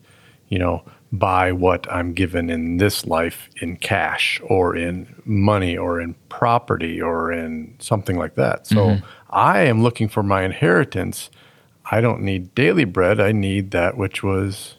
you 0.48 0.58
know, 0.58 0.82
by 1.12 1.52
what 1.52 1.90
I'm 1.90 2.12
given 2.12 2.50
in 2.50 2.76
this 2.76 3.06
life 3.06 3.48
in 3.60 3.76
cash 3.76 4.40
or 4.44 4.76
in 4.76 5.14
money 5.24 5.76
or 5.76 6.00
in 6.00 6.14
property 6.28 7.00
or 7.00 7.32
in 7.32 7.74
something 7.78 8.16
like 8.16 8.34
that. 8.34 8.66
So 8.66 8.76
mm-hmm. 8.76 9.06
I 9.30 9.60
am 9.60 9.82
looking 9.82 10.08
for 10.08 10.22
my 10.22 10.42
inheritance. 10.42 11.30
I 11.90 12.00
don't 12.00 12.22
need 12.22 12.54
daily 12.54 12.84
bread. 12.84 13.20
I 13.20 13.32
need 13.32 13.70
that 13.70 13.96
which 13.96 14.22
was 14.22 14.74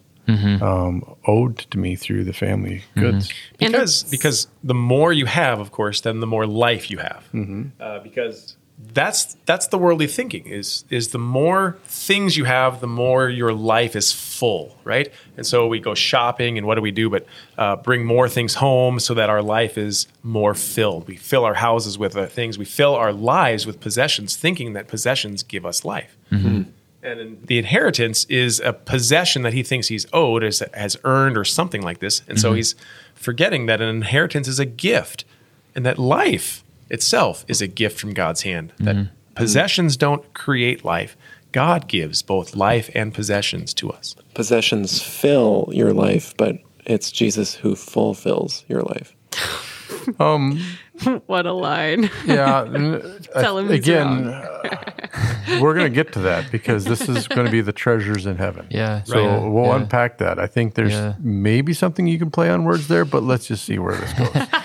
um, 0.61 1.15
owed 1.25 1.57
to 1.57 1.77
me 1.77 1.95
through 1.95 2.23
the 2.23 2.33
family 2.33 2.83
goods. 2.95 3.31
And 3.59 3.71
because 3.71 4.03
because 4.11 4.47
the 4.63 4.73
more 4.75 5.11
you 5.13 5.25
have, 5.25 5.59
of 5.59 5.71
course, 5.71 6.01
then 6.01 6.19
the 6.19 6.27
more 6.27 6.45
life 6.45 6.89
you 6.91 6.97
have. 6.99 7.23
Uh, 7.79 7.99
because 7.99 8.55
that's 8.93 9.35
that's 9.45 9.67
the 9.67 9.77
worldly 9.77 10.07
thinking 10.07 10.45
is 10.47 10.85
is 10.89 11.09
the 11.09 11.17
more 11.19 11.77
things 11.85 12.37
you 12.37 12.45
have, 12.45 12.79
the 12.79 12.87
more 12.87 13.27
your 13.29 13.51
life 13.53 13.93
is 13.95 14.13
full, 14.13 14.77
right? 14.85 15.11
And 15.35 15.45
so 15.45 15.67
we 15.67 15.79
go 15.79 15.93
shopping, 15.95 16.57
and 16.57 16.65
what 16.65 16.75
do 16.75 16.81
we 16.81 16.91
do? 16.91 17.09
But 17.09 17.25
uh, 17.57 17.75
bring 17.75 18.05
more 18.05 18.29
things 18.29 18.55
home 18.55 18.99
so 18.99 19.13
that 19.15 19.29
our 19.29 19.41
life 19.41 19.77
is 19.77 20.07
more 20.23 20.53
filled. 20.53 21.07
We 21.07 21.17
fill 21.17 21.43
our 21.43 21.55
houses 21.55 21.97
with 21.97 22.15
uh, 22.15 22.27
things. 22.27 22.57
We 22.57 22.65
fill 22.65 22.95
our 22.95 23.11
lives 23.11 23.65
with 23.67 23.81
possessions, 23.81 24.37
thinking 24.37 24.73
that 24.73 24.87
possessions 24.87 25.44
give 25.44 25.65
us 25.65 25.83
life. 25.83 26.15
And 27.01 27.19
in- 27.19 27.45
the 27.45 27.57
inheritance 27.57 28.25
is 28.25 28.59
a 28.59 28.73
possession 28.73 29.44
that 29.44 29.53
he 29.53 29.63
thinks 29.63 29.87
he's 29.87 30.06
owed, 30.13 30.44
as, 30.44 30.61
has 30.73 30.97
earned, 31.03 31.37
or 31.37 31.45
something 31.45 31.81
like 31.81 31.99
this. 31.99 32.21
And 32.27 32.39
so 32.39 32.49
mm-hmm. 32.49 32.57
he's 32.57 32.75
forgetting 33.15 33.65
that 33.68 33.81
an 33.81 33.89
inheritance 33.89 34.47
is 34.47 34.59
a 34.59 34.65
gift 34.65 35.25
and 35.75 35.85
that 35.85 35.97
life 35.97 36.63
itself 36.89 37.45
is 37.47 37.61
a 37.61 37.68
gift 37.68 37.99
from 37.99 38.13
God's 38.13 38.41
hand. 38.41 38.73
That 38.79 38.95
mm-hmm. 38.95 39.13
possessions 39.35 39.97
don't 39.97 40.33
create 40.33 40.83
life, 40.83 41.15
God 41.51 41.87
gives 41.87 42.21
both 42.21 42.56
life 42.56 42.89
and 42.94 43.13
possessions 43.13 43.73
to 43.75 43.91
us. 43.91 44.15
Possessions 44.33 45.01
fill 45.01 45.69
your 45.71 45.94
life, 45.94 46.35
but 46.37 46.57
it's 46.85 47.11
Jesus 47.11 47.56
who 47.56 47.75
fulfills 47.75 48.65
your 48.68 48.81
life. 48.81 49.15
Um, 50.18 50.63
what 51.27 51.45
a 51.45 51.53
line. 51.53 52.09
Yeah. 52.25 52.65
Tell 53.33 53.57
him 53.57 53.71
again, 53.71 54.27
uh, 54.27 55.59
we're 55.61 55.73
going 55.73 55.85
to 55.91 55.95
get 55.95 56.13
to 56.13 56.19
that 56.19 56.51
because 56.51 56.85
this 56.85 57.07
is 57.07 57.27
going 57.27 57.45
to 57.45 57.51
be 57.51 57.61
the 57.61 57.71
treasures 57.73 58.25
in 58.25 58.37
heaven. 58.37 58.68
Yeah, 58.69 59.03
So 59.03 59.15
right. 59.25 59.49
we'll 59.49 59.65
Yeah. 59.65 59.75
unpack 59.77 60.18
that. 60.19 60.39
I 60.39 60.47
think 60.47 60.75
there's 60.75 60.94
Yeah. 60.94 61.13
maybe 61.19 61.73
something 61.73 62.07
you 62.07 62.19
can 62.19 62.31
play 62.31 62.49
on 62.49 62.63
words 62.63 62.87
there, 62.87 63.06
but 63.06 63.23
let's 63.23 63.47
just 63.47 63.65
see 63.65 63.79
where 63.79 63.95
this 63.95 64.13
goes. 64.13 64.29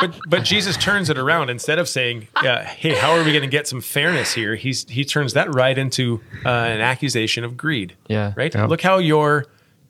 But 0.00 0.14
but 0.28 0.44
Jesus 0.44 0.76
turns 0.76 1.10
it 1.10 1.18
around 1.18 1.50
instead 1.50 1.80
of 1.80 1.88
saying, 1.88 2.28
uh, 2.36 2.62
"Hey, 2.62 2.94
how 2.94 3.10
are 3.16 3.24
we 3.24 3.32
going 3.32 3.42
to 3.42 3.48
get 3.48 3.66
some 3.66 3.80
fairness 3.80 4.32
here?" 4.32 4.54
He's 4.54 4.88
he 4.88 5.04
turns 5.04 5.32
that 5.32 5.52
right 5.52 5.76
into 5.76 6.20
uh, 6.46 6.48
an 6.50 6.80
accusation 6.80 7.42
of 7.42 7.56
greed. 7.56 7.94
Yeah. 8.06 8.32
right. 8.36 8.54
Yeah. 8.54 8.66
Look 8.66 8.80
how 8.82 8.98
you're 8.98 9.46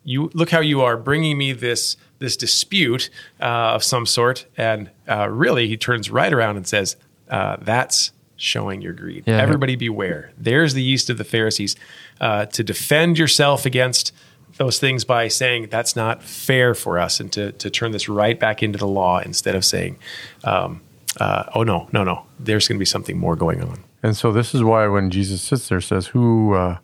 you 0.08 0.30
look 0.32 0.50
how 0.50 0.60
you 0.60 0.80
are 0.80 0.96
bringing 0.96 1.36
me 1.36 1.52
this 1.52 1.96
this 2.18 2.36
dispute 2.36 3.10
uh, 3.40 3.74
of 3.76 3.84
some 3.84 4.06
sort, 4.06 4.46
and 4.56 4.90
uh, 5.08 5.28
really 5.28 5.68
he 5.68 5.76
turns 5.76 6.10
right 6.10 6.32
around 6.32 6.56
and 6.56 6.66
says, 6.66 6.96
uh, 7.30 7.56
"That's." 7.60 8.12
Showing 8.40 8.82
your 8.82 8.92
greed. 8.92 9.24
Yeah. 9.26 9.38
Everybody 9.38 9.74
beware. 9.74 10.30
There's 10.38 10.72
the 10.72 10.80
yeast 10.80 11.10
of 11.10 11.18
the 11.18 11.24
Pharisees. 11.24 11.74
Uh, 12.20 12.46
to 12.46 12.62
defend 12.62 13.18
yourself 13.18 13.66
against 13.66 14.12
those 14.58 14.78
things 14.78 15.04
by 15.04 15.26
saying 15.26 15.70
that's 15.72 15.96
not 15.96 16.22
fair 16.22 16.72
for 16.72 17.00
us 17.00 17.18
and 17.18 17.32
to, 17.32 17.50
to 17.50 17.68
turn 17.68 17.90
this 17.90 18.08
right 18.08 18.38
back 18.38 18.62
into 18.62 18.78
the 18.78 18.86
law 18.86 19.18
instead 19.18 19.56
of 19.56 19.64
saying, 19.64 19.98
um, 20.44 20.80
uh, 21.18 21.44
oh, 21.56 21.64
no, 21.64 21.88
no, 21.90 22.04
no, 22.04 22.26
there's 22.38 22.68
going 22.68 22.76
to 22.76 22.78
be 22.78 22.84
something 22.84 23.18
more 23.18 23.34
going 23.34 23.60
on. 23.60 23.82
and 24.04 24.16
so 24.16 24.30
this 24.30 24.54
is 24.54 24.62
why 24.62 24.86
when 24.86 25.10
Jesus 25.10 25.42
sits 25.42 25.68
there 25.68 25.80
says, 25.80 26.06
"Who 26.08 26.54
uh, 26.54 26.78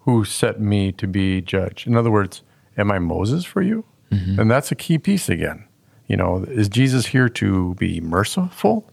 who 0.00 0.24
set 0.24 0.58
me 0.58 0.92
to 0.92 1.06
be 1.06 1.42
judge?" 1.42 1.86
In 1.86 1.96
other 1.96 2.10
words, 2.10 2.40
am 2.78 2.90
I 2.90 2.98
Moses 2.98 3.44
for 3.44 3.60
you? 3.62 3.84
And 4.10 4.50
that's 4.50 4.72
a 4.72 4.74
key 4.74 4.96
piece 4.96 5.28
again. 5.28 5.64
You 6.06 6.16
know, 6.16 6.44
is 6.48 6.70
Jesus 6.70 7.04
here 7.06 7.28
to 7.28 7.74
be 7.74 8.00
merciful, 8.00 8.90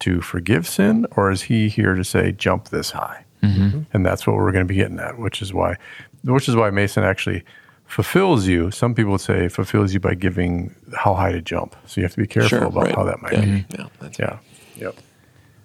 to 0.00 0.20
forgive 0.20 0.68
sin, 0.68 1.06
or 1.16 1.30
is 1.30 1.42
he 1.42 1.70
here 1.70 1.94
to 1.94 2.04
say, 2.04 2.32
jump 2.32 2.68
this 2.68 2.90
high? 2.90 3.24
And 3.40 4.04
that's 4.04 4.26
what 4.26 4.36
we're 4.36 4.52
going 4.52 4.66
to 4.66 4.68
be 4.68 4.74
getting 4.74 4.98
at, 4.98 5.18
which 5.18 5.40
is 5.40 5.54
why, 5.54 5.76
which 6.24 6.48
is 6.48 6.56
why 6.56 6.68
Mason 6.70 7.04
actually 7.04 7.44
fulfills 7.86 8.46
you. 8.46 8.70
Some 8.70 8.94
people 8.94 9.12
would 9.12 9.22
say 9.22 9.48
fulfills 9.48 9.94
you 9.94 10.00
by 10.00 10.14
giving 10.14 10.74
how 10.94 11.14
high 11.14 11.32
to 11.32 11.40
jump. 11.40 11.74
So 11.86 12.00
you 12.00 12.04
have 12.04 12.12
to 12.12 12.18
be 12.20 12.26
careful 12.26 12.48
Sure, 12.50 12.64
about 12.64 12.82
right. 12.84 12.94
how 12.94 13.04
that 13.04 13.22
might 13.22 13.32
yeah. 13.32 13.44
be. 13.44 13.66
Yeah, 13.78 13.86
that's 14.00 14.18
Yeah. 14.18 14.38
Yep. 14.76 14.96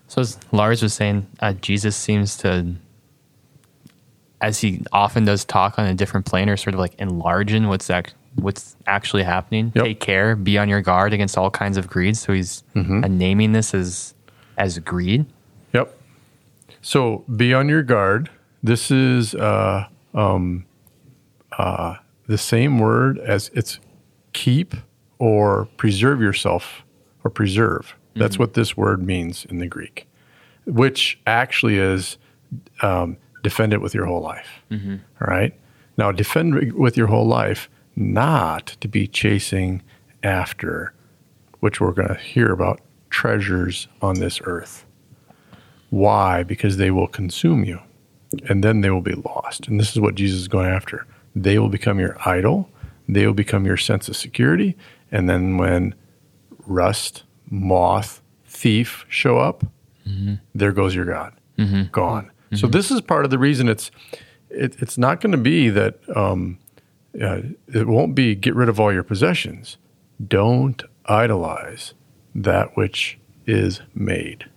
So 0.07 0.21
as 0.21 0.37
Lars 0.53 0.81
was 0.81 0.93
saying, 0.93 1.27
uh, 1.41 1.53
Jesus 1.53 1.95
seems 1.97 2.37
to, 2.37 2.75
as 4.43 4.59
he 4.59 4.83
often 4.91 5.25
does, 5.25 5.45
talk 5.45 5.79
on 5.79 5.85
a 5.87 5.93
different 5.95 6.25
plane 6.25 6.49
or 6.49 6.57
sort 6.57 6.73
of 6.75 6.79
like 6.79 6.93
enlarging 6.99 7.67
what's 7.69 7.87
that 7.87 8.13
what's 8.35 8.75
actually 8.87 9.23
happening. 9.23 9.71
Yep. 9.75 9.85
Take 9.85 9.99
care, 9.99 10.35
be 10.35 10.57
on 10.57 10.67
your 10.67 10.81
guard 10.81 11.13
against 11.13 11.37
all 11.37 11.49
kinds 11.51 11.77
of 11.77 11.87
greed. 11.87 12.17
So 12.17 12.33
he's 12.33 12.63
Mm-hmm. 12.75 13.03
uh, 13.03 13.07
naming 13.07 13.51
this 13.53 13.73
as 13.73 14.13
as 14.57 14.77
greed. 14.79 15.25
Yep. 15.73 15.95
So 16.81 17.23
be 17.35 17.53
on 17.53 17.69
your 17.69 17.83
guard. 17.83 18.29
This 18.61 18.91
is 18.91 19.33
uh, 19.35 19.87
um, 20.13 20.65
uh, 21.57 21.95
the 22.27 22.37
same 22.37 22.79
word 22.79 23.19
as 23.19 23.49
it's 23.53 23.79
keep 24.33 24.75
or 25.19 25.65
preserve 25.77 26.19
yourself 26.21 26.83
or 27.23 27.29
preserve. 27.31 27.95
That's 28.15 28.37
what 28.37 28.53
this 28.53 28.77
word 28.77 29.03
means 29.03 29.45
in 29.45 29.57
the 29.59 29.65
Greek, 29.67 30.07
which 30.65 31.19
actually 31.25 31.77
is 31.77 32.17
um, 32.83 33.17
defend 33.43 33.73
it 33.73 33.81
with 33.81 33.93
your 33.93 34.05
whole 34.05 34.21
life. 34.21 34.63
All 35.21 35.27
right. 35.27 35.53
Now, 35.97 36.11
defend 36.11 36.73
with 36.73 36.97
your 36.97 37.07
whole 37.07 37.27
life, 37.27 37.69
not 37.95 38.67
to 38.81 38.87
be 38.87 39.07
chasing 39.07 39.83
after, 40.23 40.93
which 41.59 41.79
we're 41.79 41.91
going 41.91 42.07
to 42.07 42.15
hear 42.15 42.51
about, 42.51 42.81
treasures 43.11 43.87
on 44.01 44.19
this 44.19 44.41
earth. 44.45 44.85
Why? 45.91 46.41
Because 46.41 46.77
they 46.77 46.89
will 46.89 47.07
consume 47.07 47.63
you 47.63 47.79
and 48.49 48.63
then 48.63 48.81
they 48.81 48.89
will 48.89 49.01
be 49.01 49.13
lost. 49.13 49.67
And 49.67 49.79
this 49.79 49.91
is 49.91 49.99
what 49.99 50.15
Jesus 50.15 50.41
is 50.41 50.47
going 50.47 50.67
after. 50.67 51.05
They 51.35 51.59
will 51.59 51.69
become 51.69 51.99
your 51.99 52.17
idol, 52.27 52.69
they 53.07 53.27
will 53.27 53.33
become 53.33 53.65
your 53.65 53.77
sense 53.77 54.07
of 54.07 54.15
security. 54.15 54.75
And 55.11 55.29
then 55.29 55.57
when 55.57 55.93
rust, 56.65 57.23
moth, 57.49 58.21
thief 58.47 59.05
show 59.09 59.37
up, 59.37 59.63
mm-hmm. 60.07 60.35
there 60.55 60.71
goes 60.71 60.95
your 60.95 61.05
God, 61.05 61.33
mm-hmm. 61.57 61.83
gone. 61.91 62.31
So 62.55 62.67
this 62.67 62.91
is 62.91 63.01
part 63.01 63.25
of 63.25 63.31
the 63.31 63.37
reason 63.37 63.69
it's 63.69 63.91
it, 64.49 64.75
it's 64.81 64.97
not 64.97 65.19
going 65.21 65.31
to 65.31 65.37
be 65.37 65.69
that 65.69 65.97
um, 66.15 66.59
uh, 67.21 67.41
it 67.73 67.87
won't 67.87 68.15
be 68.15 68.35
get 68.35 68.55
rid 68.55 68.69
of 68.69 68.79
all 68.79 68.93
your 68.93 69.03
possessions. 69.03 69.77
Don't 70.25 70.83
idolize 71.05 71.93
that 72.35 72.75
which 72.77 73.17
is 73.45 73.81
made. 73.93 74.49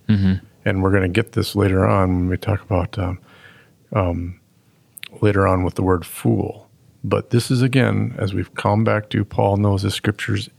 And 0.65 0.83
we're 0.83 0.91
going 0.91 1.03
to 1.03 1.09
get 1.09 1.33
this 1.33 1.55
later 1.55 1.85
on 1.85 2.15
when 2.15 2.29
we 2.29 2.37
talk 2.37 2.61
about 2.61 2.97
um, 2.97 3.19
um, 3.93 4.39
later 5.21 5.47
on 5.47 5.63
with 5.63 5.75
the 5.75 5.83
word 5.83 6.05
fool. 6.05 6.69
But 7.03 7.29
this 7.29 7.49
is 7.51 7.61
again, 7.61 8.15
as 8.17 8.33
we've 8.33 8.53
come 8.55 8.83
back 8.83 9.09
to, 9.09 9.23
Paul 9.23 9.57
knows 9.57 9.83
the 9.83 9.91
scriptures 9.91 10.49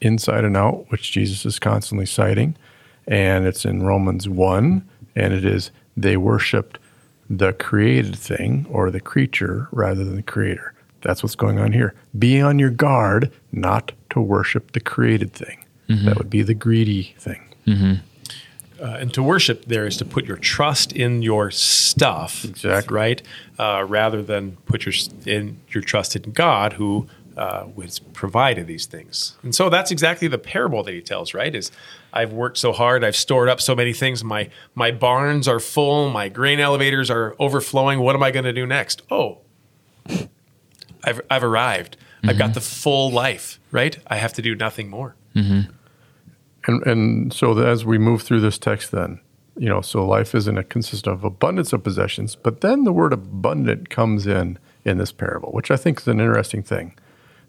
inside 0.00 0.44
and 0.44 0.56
out, 0.56 0.86
which 0.90 1.12
Jesus 1.12 1.46
is 1.46 1.58
constantly 1.58 2.06
citing. 2.06 2.56
And 3.06 3.46
it's 3.46 3.64
in 3.64 3.82
Romans 3.82 4.28
1, 4.28 4.88
and 5.16 5.32
it 5.32 5.44
is 5.44 5.70
they 5.96 6.16
worshiped 6.16 6.78
the 7.38 7.52
created 7.54 8.14
thing 8.16 8.66
or 8.70 8.90
the 8.90 9.00
creature 9.00 9.66
rather 9.72 10.04
than 10.04 10.16
the 10.16 10.22
creator. 10.22 10.74
That's 11.00 11.22
what's 11.22 11.34
going 11.34 11.58
on 11.58 11.72
here. 11.72 11.94
Be 12.18 12.40
on 12.40 12.58
your 12.58 12.70
guard 12.70 13.32
not 13.50 13.92
to 14.10 14.20
worship 14.20 14.72
the 14.72 14.80
created 14.80 15.32
thing. 15.32 15.64
That 15.88 16.16
would 16.16 16.30
be 16.30 16.42
the 16.42 16.54
greedy 16.54 17.14
thing. 17.18 17.42
Uh, 18.80 18.96
and 18.98 19.12
to 19.14 19.22
worship 19.22 19.66
there 19.66 19.86
is 19.86 19.96
to 19.98 20.04
put 20.06 20.24
your 20.24 20.36
trust 20.38 20.92
in 20.92 21.20
your 21.22 21.50
stuff, 21.50 22.44
Exactly. 22.44 22.94
right? 22.94 23.22
Uh, 23.58 23.84
rather 23.86 24.22
than 24.22 24.56
put 24.66 24.86
your 24.86 24.94
in 25.26 25.60
your 25.68 25.82
trust 25.82 26.16
in 26.16 26.32
God, 26.32 26.72
who 26.74 27.06
uh, 27.36 27.66
was 27.74 27.98
provided 27.98 28.66
these 28.66 28.86
things. 28.86 29.36
And 29.42 29.54
so 29.54 29.70
that's 29.70 29.90
exactly 29.90 30.28
the 30.28 30.38
parable 30.38 30.82
that 30.82 30.92
he 30.92 31.00
tells, 31.00 31.34
right? 31.34 31.54
Is 31.54 31.70
I've 32.12 32.32
worked 32.32 32.58
so 32.58 32.72
hard, 32.72 33.04
I've 33.04 33.16
stored 33.16 33.48
up 33.48 33.60
so 33.60 33.74
many 33.74 33.92
things. 33.92 34.22
My 34.22 34.50
my 34.74 34.90
barns 34.90 35.48
are 35.48 35.60
full, 35.60 36.10
my 36.10 36.28
grain 36.28 36.60
elevators 36.60 37.10
are 37.10 37.34
overflowing. 37.38 38.00
What 38.00 38.14
am 38.14 38.22
I 38.22 38.30
going 38.30 38.44
to 38.44 38.52
do 38.52 38.66
next? 38.66 39.02
Oh, 39.10 39.38
I've 41.04 41.20
I've 41.30 41.44
arrived. 41.44 41.96
I've 42.24 42.38
got 42.38 42.54
the 42.54 42.60
full 42.60 43.10
life, 43.10 43.58
right? 43.72 43.98
I 44.06 44.16
have 44.16 44.32
to 44.34 44.42
do 44.42 44.54
nothing 44.54 44.88
more. 44.88 45.16
And 46.66 46.86
and 46.86 47.32
so 47.32 47.58
as 47.58 47.84
we 47.84 47.98
move 47.98 48.22
through 48.22 48.40
this 48.40 48.58
text, 48.58 48.92
then 48.92 49.20
you 49.56 49.68
know, 49.68 49.80
so 49.80 50.06
life 50.06 50.34
isn't 50.34 50.56
a 50.56 50.64
consist 50.64 51.06
of 51.06 51.24
abundance 51.24 51.72
of 51.72 51.82
possessions, 51.84 52.36
but 52.36 52.60
then 52.60 52.84
the 52.84 52.92
word 52.92 53.12
abundant 53.12 53.90
comes 53.90 54.26
in 54.26 54.58
in 54.84 54.98
this 54.98 55.12
parable, 55.12 55.50
which 55.52 55.70
I 55.70 55.76
think 55.76 56.00
is 56.00 56.08
an 56.08 56.20
interesting 56.20 56.62
thing. 56.62 56.94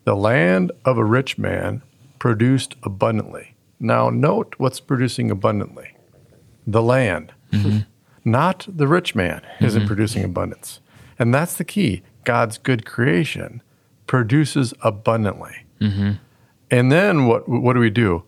The 0.06 0.16
land 0.16 0.72
of 0.86 0.98
a 0.98 1.06
rich 1.06 1.38
man 1.38 1.82
produced 2.20 2.76
abundantly. 2.84 3.56
Now 3.80 4.10
note 4.10 4.56
what's 4.58 4.80
producing 4.80 5.32
abundantly: 5.32 5.96
the 6.66 6.82
land, 6.82 7.34
mm-hmm. 7.52 7.80
not 8.24 8.66
the 8.68 8.88
rich 8.88 9.16
man, 9.16 9.42
isn't 9.62 9.82
mm-hmm. 9.82 9.88
producing 9.88 10.24
abundance, 10.24 10.80
and 11.20 11.34
that's 11.34 11.56
the 11.56 11.66
key. 11.66 12.04
God's 12.24 12.58
good 12.58 12.86
creation 12.86 13.62
produces 14.08 14.74
abundantly. 14.82 15.66
Mm-hmm. 15.80 16.12
And 16.72 16.92
then 16.92 17.26
what 17.28 17.48
what 17.48 17.74
do 17.74 17.80
we 17.80 17.90
do? 17.90 18.24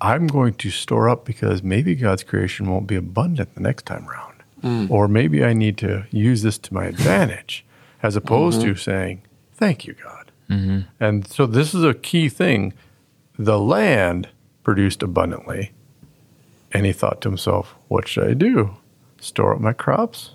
I'm 0.00 0.26
going 0.26 0.54
to 0.54 0.70
store 0.70 1.08
up 1.08 1.24
because 1.24 1.62
maybe 1.62 1.94
God's 1.94 2.22
creation 2.22 2.70
won't 2.70 2.86
be 2.86 2.96
abundant 2.96 3.54
the 3.54 3.60
next 3.60 3.84
time 3.84 4.08
around. 4.08 4.42
Mm. 4.62 4.90
Or 4.90 5.08
maybe 5.08 5.44
I 5.44 5.52
need 5.52 5.76
to 5.78 6.06
use 6.10 6.42
this 6.42 6.58
to 6.58 6.74
my 6.74 6.86
advantage 6.86 7.64
as 8.02 8.16
opposed 8.16 8.62
to 8.62 8.74
saying, 8.74 9.22
Thank 9.54 9.86
you, 9.86 9.94
God. 9.94 10.29
Mm-hmm. 10.50 10.80
And 10.98 11.26
so 11.26 11.46
this 11.46 11.74
is 11.74 11.84
a 11.84 11.94
key 11.94 12.28
thing. 12.28 12.74
The 13.38 13.58
land 13.58 14.28
produced 14.62 15.02
abundantly. 15.02 15.72
And 16.72 16.86
he 16.86 16.92
thought 16.92 17.20
to 17.22 17.28
himself, 17.28 17.74
What 17.88 18.06
should 18.06 18.28
I 18.28 18.34
do? 18.34 18.76
Store 19.20 19.54
up 19.54 19.60
my 19.60 19.72
crops? 19.72 20.32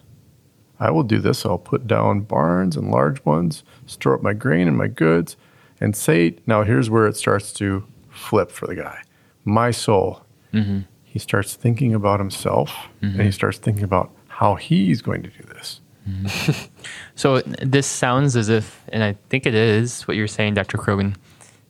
I 0.80 0.92
will 0.92 1.04
do 1.04 1.20
this. 1.20 1.46
I'll 1.46 1.58
put 1.58 1.88
down 1.88 2.22
barns 2.22 2.76
and 2.76 2.92
large 2.92 3.24
ones, 3.24 3.64
store 3.86 4.16
up 4.16 4.22
my 4.22 4.34
grain 4.34 4.68
and 4.68 4.78
my 4.78 4.88
goods, 4.88 5.38
and 5.80 5.96
say, 5.96 6.36
now 6.46 6.64
here's 6.64 6.90
where 6.90 7.08
it 7.08 7.16
starts 7.16 7.54
to 7.54 7.86
flip 8.10 8.52
for 8.52 8.68
the 8.68 8.76
guy. 8.76 9.02
My 9.44 9.72
soul. 9.72 10.22
Mm-hmm. 10.54 10.82
He 11.04 11.20
starts 11.20 11.56
thinking 11.56 11.94
about 11.94 12.20
himself 12.20 12.76
and 13.02 13.14
he 13.14 13.20
mm-hmm. 13.20 13.30
starts 13.32 13.58
thinking 13.58 13.84
about 13.84 14.12
how 14.28 14.56
he's 14.56 15.02
going 15.02 15.24
to 15.24 15.30
do 15.30 15.44
this. 15.44 15.80
So 17.16 17.40
this 17.42 17.88
sounds 17.88 18.36
as 18.36 18.50
if, 18.50 18.84
and 18.90 19.02
I 19.04 19.16
think 19.30 19.46
it 19.46 19.54
is 19.56 20.04
what 20.08 20.18
you're 20.18 20.28
saying, 20.28 20.54
Dr. 20.56 20.78
Croghan. 20.78 21.16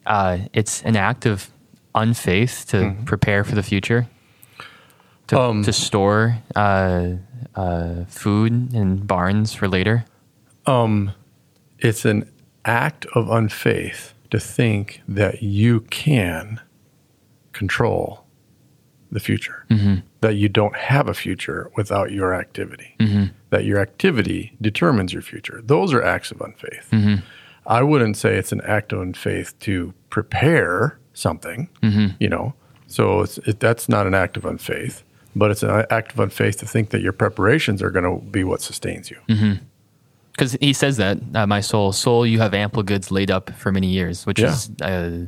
Uh, 0.04 0.38
it's 0.52 0.82
an 0.82 0.96
act 0.96 1.24
of 1.26 1.50
unfaith 1.94 2.66
to 2.70 2.94
prepare 3.04 3.44
for 3.44 3.54
the 3.54 3.62
future, 3.62 4.06
to, 5.28 5.36
to 5.62 5.72
store 5.72 6.38
uh, 6.56 7.12
uh, 7.54 8.04
food 8.08 8.74
in 8.74 8.98
barns 9.06 9.54
for 9.54 9.68
later. 9.68 10.04
Um, 10.66 11.12
It's 11.78 12.04
an 12.04 12.28
act 12.64 13.06
of 13.14 13.26
unfaith 13.28 14.12
to 14.30 14.40
think 14.40 15.00
that 15.08 15.42
you 15.42 15.80
can 15.82 16.60
control 17.52 18.24
the 19.12 19.20
future, 19.20 19.64
that 20.26 20.34
you 20.34 20.48
don't 20.48 20.74
have 20.74 21.06
a 21.06 21.14
future 21.14 21.70
without 21.76 22.10
your 22.10 22.34
activity, 22.34 22.96
mm-hmm. 22.98 23.26
that 23.50 23.64
your 23.64 23.78
activity 23.78 24.56
determines 24.60 25.12
your 25.12 25.22
future. 25.22 25.62
Those 25.64 25.92
are 25.94 26.02
acts 26.02 26.32
of 26.32 26.40
unfaith. 26.40 26.88
Mm-hmm. 26.90 27.24
I 27.64 27.82
wouldn't 27.82 28.16
say 28.16 28.36
it's 28.36 28.50
an 28.50 28.60
act 28.62 28.92
of 28.92 28.98
unfaith 28.98 29.56
to 29.60 29.94
prepare 30.10 30.98
something, 31.14 31.68
mm-hmm. 31.80 32.16
you 32.18 32.28
know. 32.28 32.54
So 32.88 33.20
it's, 33.20 33.38
it, 33.38 33.60
that's 33.60 33.88
not 33.88 34.08
an 34.08 34.14
act 34.14 34.36
of 34.36 34.44
unfaith, 34.44 35.04
but 35.36 35.52
it's 35.52 35.62
an 35.62 35.86
act 35.90 36.10
of 36.12 36.18
unfaith 36.18 36.58
to 36.58 36.66
think 36.66 36.90
that 36.90 37.02
your 37.02 37.12
preparations 37.12 37.80
are 37.80 37.90
going 37.90 38.04
to 38.04 38.24
be 38.26 38.42
what 38.42 38.60
sustains 38.60 39.12
you. 39.12 39.18
Because 40.32 40.56
he 40.60 40.72
says 40.72 40.96
that, 40.96 41.18
uh, 41.36 41.46
my 41.46 41.60
soul, 41.60 41.92
soul, 41.92 42.26
you 42.26 42.40
have 42.40 42.52
ample 42.52 42.82
goods 42.82 43.12
laid 43.12 43.30
up 43.30 43.50
for 43.50 43.70
many 43.70 43.86
years, 43.86 44.26
which 44.26 44.40
Yeah. 44.40 44.52
is 44.52 44.70
uh, 44.82 45.26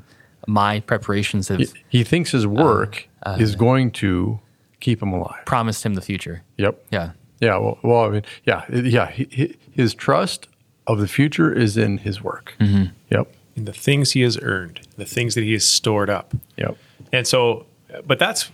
my 0.48 0.80
preparations 0.80 1.46
have 1.48 1.60
He, 1.60 1.68
he 1.88 2.04
thinks 2.04 2.32
his 2.32 2.46
uh, 2.46 2.48
work 2.48 3.08
uh, 3.22 3.36
is 3.38 3.54
going 3.54 3.92
to 3.92 4.40
keep 4.80 5.02
him 5.02 5.12
alive. 5.12 5.44
promised 5.44 5.84
him 5.84 5.94
the 5.94 6.00
future. 6.00 6.42
Yep. 6.56 6.84
Yeah. 6.90 7.12
Yeah. 7.40 7.58
Well, 7.58 7.78
well 7.82 8.04
I 8.04 8.08
mean, 8.10 8.24
yeah, 8.44 8.64
yeah. 8.70 9.10
He, 9.10 9.28
he, 9.30 9.56
his 9.72 9.94
trust 9.94 10.48
of 10.86 10.98
the 10.98 11.08
future 11.08 11.52
is 11.52 11.76
in 11.76 11.98
his 11.98 12.22
work. 12.22 12.54
Mm-hmm. 12.60 12.92
Yep. 13.10 13.34
In 13.56 13.64
the 13.64 13.72
things 13.72 14.12
he 14.12 14.22
has 14.22 14.38
earned, 14.40 14.80
the 14.96 15.04
things 15.04 15.34
that 15.34 15.42
he 15.42 15.52
has 15.52 15.66
stored 15.66 16.10
up. 16.10 16.34
Yep. 16.56 16.76
And 17.12 17.26
so, 17.26 17.66
but 18.06 18.18
that's 18.18 18.50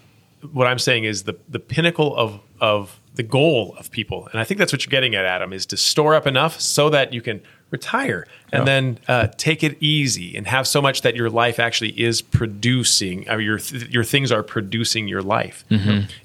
what 0.53 0.67
I'm 0.67 0.79
saying 0.79 1.05
is 1.05 1.25
the 1.25 1.37
the 1.49 1.59
pinnacle 1.59 2.15
of 2.17 2.41
of 2.61 3.01
the 3.15 3.23
goal 3.23 3.75
of 3.79 3.91
people. 3.91 4.29
And 4.33 4.41
I 4.41 4.45
think 4.45 4.59
that's 4.59 4.73
what 4.73 4.85
you're 4.85 4.91
getting 4.91 5.15
at, 5.15 5.25
Adam, 5.25 5.53
is 5.53 5.67
to 5.67 5.77
store 5.77 6.15
up 6.15 6.27
enough 6.27 6.61
so 6.61 6.91
that 6.91 7.13
you 7.13 7.23
can 7.23 7.41
retire 7.71 8.27
and 8.53 8.61
Yeah. 8.61 8.65
then 8.65 8.99
uh, 9.09 9.27
take 9.37 9.65
it 9.65 9.77
easy 9.81 10.37
and 10.37 10.47
have 10.47 10.67
so 10.69 10.81
much 10.81 11.03
that 11.03 11.17
your 11.17 11.29
life 11.29 11.59
actually 11.59 11.91
is 12.01 12.23
producing, 12.23 13.29
or 13.29 13.41
your 13.41 13.59
your 13.91 14.05
things 14.05 14.31
are 14.31 14.43
producing 14.43 15.09
your 15.09 15.23
life. 15.23 15.65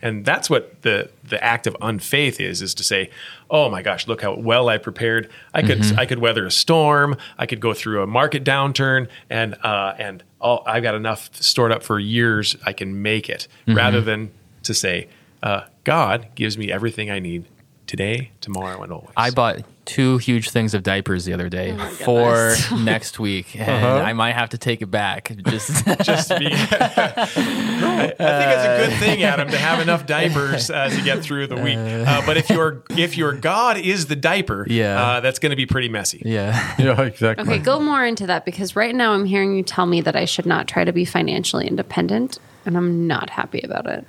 And 0.02 0.26
that's 0.26 0.50
what 0.50 0.82
the 0.84 1.10
the 1.24 1.44
act 1.44 1.66
of 1.68 1.76
unfaith 1.82 2.40
is: 2.40 2.62
is 2.62 2.74
to 2.76 2.84
say, 2.84 3.10
"Oh 3.50 3.70
my 3.70 3.82
gosh, 3.82 4.08
look 4.08 4.22
how 4.22 4.36
well 4.36 4.70
I 4.70 4.78
prepared. 4.78 5.30
I 5.54 5.62
could 5.64 5.84
I 5.98 6.06
could 6.06 6.20
weather 6.20 6.46
a 6.46 6.52
storm. 6.52 7.18
I 7.38 7.46
could 7.48 7.60
go 7.60 7.74
through 7.74 8.04
a 8.04 8.08
market 8.08 8.44
downturn, 8.44 9.08
and 9.30 9.56
uh, 9.64 9.96
and 9.98 10.24
all, 10.40 10.64
I've 10.68 10.84
got 10.84 10.96
enough 10.96 11.30
stored 11.34 11.72
up 11.72 11.84
for 11.84 12.00
years. 12.00 12.56
I 12.66 12.74
can 12.74 13.02
make 13.02 13.28
it." 13.30 13.48
Rather 13.68 14.02
than 14.02 14.30
to 14.64 14.74
say, 14.74 15.08
uh, 15.42 15.62
"God 15.84 16.28
gives 16.36 16.58
me 16.58 16.72
everything 16.72 17.10
I 17.10 17.20
need." 17.20 17.46
Today, 17.90 18.30
tomorrow, 18.40 18.84
and 18.84 18.92
always. 18.94 19.10
I 19.18 19.32
bought 19.32 19.64
two 19.86 20.20
huge 20.20 20.52
things 20.52 20.76
of 20.76 20.84
diapers 20.84 21.26
the 21.26 21.34
other 21.34 21.50
day 21.50 21.76
for 22.06 22.54
next 22.80 23.18
week, 23.20 23.60
and 23.60 23.84
I 24.00 24.14
might 24.14 24.34
have 24.34 24.50
to 24.50 24.60
take 24.60 24.84
it 24.84 24.92
back. 24.92 25.32
Just 25.48 25.88
just 26.04 26.28
to 26.28 26.38
be. 26.38 26.50
I, 26.52 26.54
I 27.18 27.26
think 27.26 28.12
it's 28.20 28.20
a 28.20 28.78
good 28.90 29.00
thing, 29.00 29.24
Adam, 29.24 29.50
to 29.50 29.58
have 29.58 29.80
enough 29.82 30.06
diapers 30.06 30.70
uh, 30.70 30.90
to 30.90 31.02
get 31.02 31.24
through 31.24 31.48
the 31.48 31.56
week. 31.56 31.80
Uh, 31.80 32.24
but 32.28 32.38
if 32.38 32.52
your 32.52 32.84
if 32.92 33.18
your 33.18 33.34
God 33.34 33.78
is 33.80 34.06
the 34.06 34.16
diaper, 34.16 34.68
Yeah. 34.70 35.02
uh, 35.02 35.20
that's 35.22 35.40
going 35.40 35.50
to 35.50 35.56
be 35.56 35.66
pretty 35.66 35.90
messy. 35.90 36.22
yeah. 36.26 36.76
Yeah, 36.80 37.02
exactly. 37.02 37.44
Okay, 37.56 37.58
go 37.58 37.80
more 37.80 38.06
into 38.06 38.28
that 38.28 38.46
because 38.46 38.76
right 38.76 38.94
now 38.96 39.14
I'm 39.14 39.26
hearing 39.26 39.56
you 39.56 39.64
tell 39.64 39.88
me 39.88 40.02
that 40.02 40.16
I 40.16 40.26
should 40.26 40.46
not 40.46 40.68
try 40.68 40.84
to 40.84 40.94
be 40.94 41.06
financially 41.06 41.68
independent, 41.68 42.38
and 42.68 42.78
I'm 42.78 43.08
not 43.08 43.32
happy 43.32 43.62
about 43.64 43.88
it. 43.88 44.06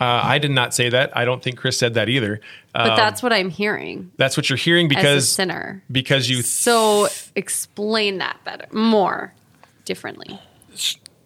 Uh, 0.00 0.20
I 0.24 0.38
did 0.38 0.50
not 0.50 0.74
say 0.74 0.88
that. 0.90 1.16
I 1.16 1.24
don't 1.24 1.42
think 1.42 1.56
Chris 1.56 1.78
said 1.78 1.94
that 1.94 2.08
either. 2.08 2.40
But 2.72 2.90
Um, 2.90 2.96
that's 2.96 3.22
what 3.22 3.32
I'm 3.32 3.48
hearing 3.50 4.10
that's 4.18 4.36
what 4.36 4.50
you're 4.50 4.56
hearing 4.58 4.86
as 4.86 4.92
a 4.92 4.96
because 4.96 5.28
sinner. 5.28 5.82
because 5.90 6.28
you 6.28 6.42
So 6.42 7.08
explain 7.34 8.18
that 8.18 8.36
better, 8.44 8.66
more 8.72 9.32
differently. 9.86 10.38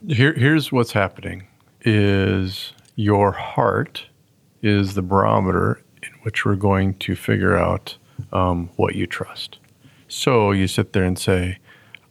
Here, 0.06 0.32
here's 0.32 0.70
what's 0.70 0.92
happening: 0.92 1.46
is 1.82 2.72
your 2.96 3.32
heart 3.32 4.06
is 4.62 4.94
the 4.94 5.02
barometer 5.02 5.82
in 6.02 6.10
which 6.22 6.44
we're 6.44 6.54
going 6.54 6.94
to 6.94 7.16
figure 7.16 7.56
out 7.56 7.96
um, 8.32 8.70
what 8.76 8.94
you 8.94 9.06
trust. 9.06 9.58
So 10.08 10.52
you 10.52 10.66
sit 10.68 10.92
there 10.92 11.04
and 11.04 11.18
say, 11.18 11.58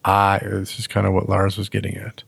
"I." 0.05 0.39
This 0.43 0.77
is 0.79 0.87
kind 0.87 1.07
of 1.07 1.13
what 1.13 1.29
Lars 1.29 1.57
was 1.57 1.69
getting 1.69 1.95
at. 1.97 2.23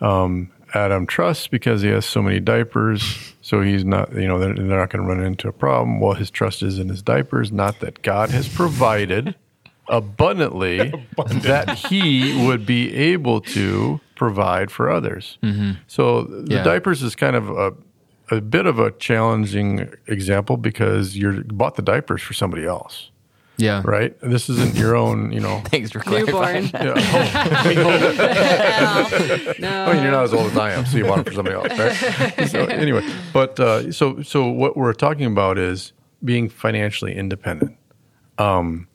Um, 0.00 0.50
Adam 0.74 1.06
trusts 1.06 1.48
because 1.48 1.82
he 1.82 1.88
has 1.88 2.04
so 2.06 2.22
many 2.22 2.40
diapers, 2.40 3.32
so 3.42 3.60
he's 3.62 3.84
not. 3.84 4.12
You 4.14 4.28
know, 4.28 4.38
they're, 4.38 4.54
they're 4.54 4.64
not 4.78 4.90
going 4.90 5.02
to 5.06 5.08
run 5.14 5.24
into 5.24 5.48
a 5.48 5.52
problem. 5.52 6.00
Well, 6.00 6.14
his 6.14 6.30
trust 6.30 6.62
is 6.62 6.78
in 6.78 6.88
his 6.88 7.02
diapers, 7.02 7.50
not 7.52 7.80
that 7.80 8.02
God 8.02 8.30
has 8.30 8.48
provided 8.48 9.34
abundantly 9.88 10.92
that 11.42 11.76
he 11.88 12.46
would 12.46 12.64
be 12.66 12.94
able 12.94 13.40
to 13.40 14.00
provide 14.14 14.70
for 14.70 14.90
others. 14.90 15.38
Mm-hmm. 15.42 15.72
So 15.86 16.22
the 16.22 16.54
Yeah. 16.56 16.62
diapers 16.62 17.02
is 17.02 17.16
kind 17.16 17.36
of 17.36 17.50
a, 17.50 17.72
a 18.30 18.40
bit 18.40 18.66
of 18.66 18.78
a 18.78 18.92
challenging 18.92 19.92
example 20.06 20.56
because 20.56 21.16
you 21.16 21.42
bought 21.48 21.74
the 21.76 21.82
diapers 21.82 22.22
for 22.22 22.32
somebody 22.34 22.64
else, 22.64 23.10
Yeah. 23.60 23.82
right? 23.84 24.16
This 24.20 24.48
isn't 24.48 24.74
your 24.76 24.96
own, 24.96 25.32
you 25.32 25.40
know. 25.40 25.60
Thanks 25.66 25.90
for 25.90 26.00
clarifying. 26.00 26.64
Newborn. 26.72 26.96
Yeah. 29.60 29.84
I 29.88 29.92
mean, 29.92 30.02
you're 30.02 30.12
not 30.12 30.24
as 30.24 30.32
old 30.34 30.50
as 30.50 30.56
I 30.56 30.72
am, 30.72 30.86
so 30.86 30.96
you 30.96 31.06
want 31.06 31.20
it 31.22 31.30
for 31.30 31.34
somebody 31.34 31.56
else, 31.56 31.78
right? 31.78 32.48
so 32.48 32.64
anyway, 32.64 33.06
but 33.32 33.58
uh, 33.60 33.92
so 33.92 34.22
so 34.22 34.48
what 34.48 34.76
we're 34.76 34.92
talking 34.92 35.26
about 35.26 35.58
is 35.58 35.92
being 36.24 36.48
financially 36.48 37.14
independent. 37.14 37.76
Um, 38.38 38.86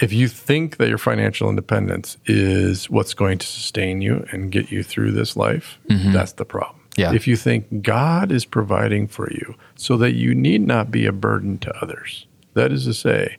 if 0.00 0.12
you 0.12 0.28
think 0.28 0.78
that 0.78 0.88
your 0.88 0.98
financial 0.98 1.48
independence 1.50 2.16
is 2.26 2.88
what's 2.88 3.14
going 3.14 3.38
to 3.38 3.46
sustain 3.46 4.00
you 4.00 4.24
and 4.32 4.50
get 4.50 4.70
you 4.70 4.82
through 4.82 5.12
this 5.12 5.36
life, 5.36 5.78
that's 5.88 6.32
the 6.32 6.44
problem. 6.44 6.80
Yeah. 6.96 7.12
If 7.14 7.26
you 7.26 7.36
think 7.36 7.82
God 7.82 8.32
is 8.32 8.44
providing 8.44 9.06
for 9.08 9.30
you 9.30 9.54
so 9.76 9.96
that 9.98 10.12
you 10.12 10.34
need 10.34 10.66
not 10.66 10.90
be 10.90 11.06
a 11.06 11.12
burden 11.12 11.58
to 11.58 11.76
others, 11.82 12.26
that 12.54 12.72
is 12.72 12.84
to 12.86 12.94
say, 12.94 13.36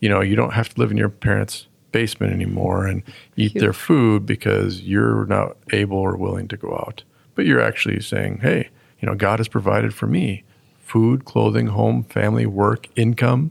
you 0.00 0.08
know, 0.08 0.20
you 0.20 0.36
don't 0.36 0.52
have 0.52 0.68
to 0.70 0.80
live 0.80 0.90
in 0.90 0.96
your 0.96 1.08
parents' 1.08 1.66
basement 1.92 2.32
anymore 2.32 2.86
and 2.86 3.02
eat 3.36 3.54
their 3.54 3.72
food 3.72 4.26
because 4.26 4.82
you're 4.82 5.26
not 5.26 5.56
able 5.72 5.98
or 5.98 6.16
willing 6.16 6.48
to 6.48 6.56
go 6.56 6.74
out. 6.74 7.02
But 7.34 7.46
you're 7.46 7.60
actually 7.60 8.00
saying, 8.00 8.38
hey, 8.42 8.68
you 9.00 9.06
know, 9.06 9.14
God 9.14 9.38
has 9.38 9.48
provided 9.48 9.94
for 9.94 10.06
me 10.06 10.44
food, 10.78 11.24
clothing, 11.24 11.68
home, 11.68 12.02
family, 12.04 12.46
work, 12.46 12.88
income, 12.96 13.50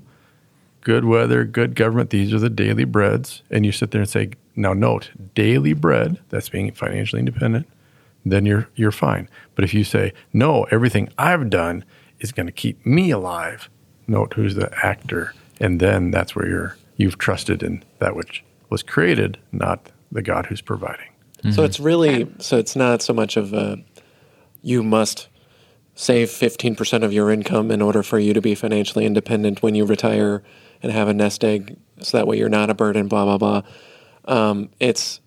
good 0.81 1.05
weather, 1.05 1.43
good 1.43 1.75
government. 1.75 2.09
These 2.09 2.33
are 2.33 2.39
the 2.39 2.49
daily 2.49 2.85
breads. 2.85 3.43
And 3.49 3.65
you 3.65 3.71
sit 3.71 3.91
there 3.91 4.01
and 4.01 4.09
say, 4.09 4.31
now 4.55 4.73
note, 4.73 5.11
daily 5.35 5.73
bread, 5.73 6.19
that's 6.29 6.49
being 6.49 6.71
financially 6.71 7.19
independent, 7.19 7.67
then 8.25 8.45
you're 8.45 8.67
you're 8.75 8.91
fine. 8.91 9.29
But 9.55 9.63
if 9.63 9.73
you 9.73 9.83
say, 9.83 10.13
no, 10.33 10.63
everything 10.65 11.09
I've 11.17 11.49
done 11.49 11.85
is 12.19 12.31
going 12.31 12.47
to 12.47 12.51
keep 12.51 12.85
me 12.85 13.11
alive, 13.11 13.69
note 14.07 14.33
who's 14.33 14.55
the 14.55 14.71
actor, 14.83 15.33
and 15.59 15.79
then 15.79 16.11
that's 16.11 16.35
where 16.35 16.47
you're 16.47 16.77
you've 16.97 17.17
trusted 17.17 17.63
in 17.63 17.83
that 17.99 18.15
which 18.15 18.43
was 18.69 18.83
created, 18.83 19.37
not 19.51 19.91
the 20.11 20.21
God 20.21 20.47
who's 20.47 20.61
providing. 20.61 21.07
So 21.51 21.63
it's 21.63 21.79
really 21.79 22.27
so 22.39 22.57
it's 22.57 22.75
not 22.75 23.01
so 23.01 23.13
much 23.13 23.37
of 23.37 23.53
a 23.53 23.77
you 24.61 24.83
must 24.83 25.27
save 25.95 26.29
15% 26.29 27.03
of 27.03 27.13
your 27.13 27.31
income 27.31 27.71
in 27.71 27.81
order 27.81 28.03
for 28.03 28.19
you 28.19 28.33
to 28.33 28.41
be 28.41 28.53
financially 28.53 29.05
independent 29.05 29.63
when 29.63 29.73
you 29.73 29.85
retire 29.85 30.43
and 30.83 30.91
have 30.91 31.07
a 31.07 31.13
nest 31.13 31.43
egg 31.43 31.77
so 31.99 32.17
that 32.17 32.27
way 32.27 32.37
you're 32.37 32.49
not 32.49 32.69
a 32.69 32.73
burden 32.73 33.07
blah 33.07 33.25
blah 33.25 33.37
blah. 33.37 33.61
Um, 34.25 34.69
it's 34.79 35.21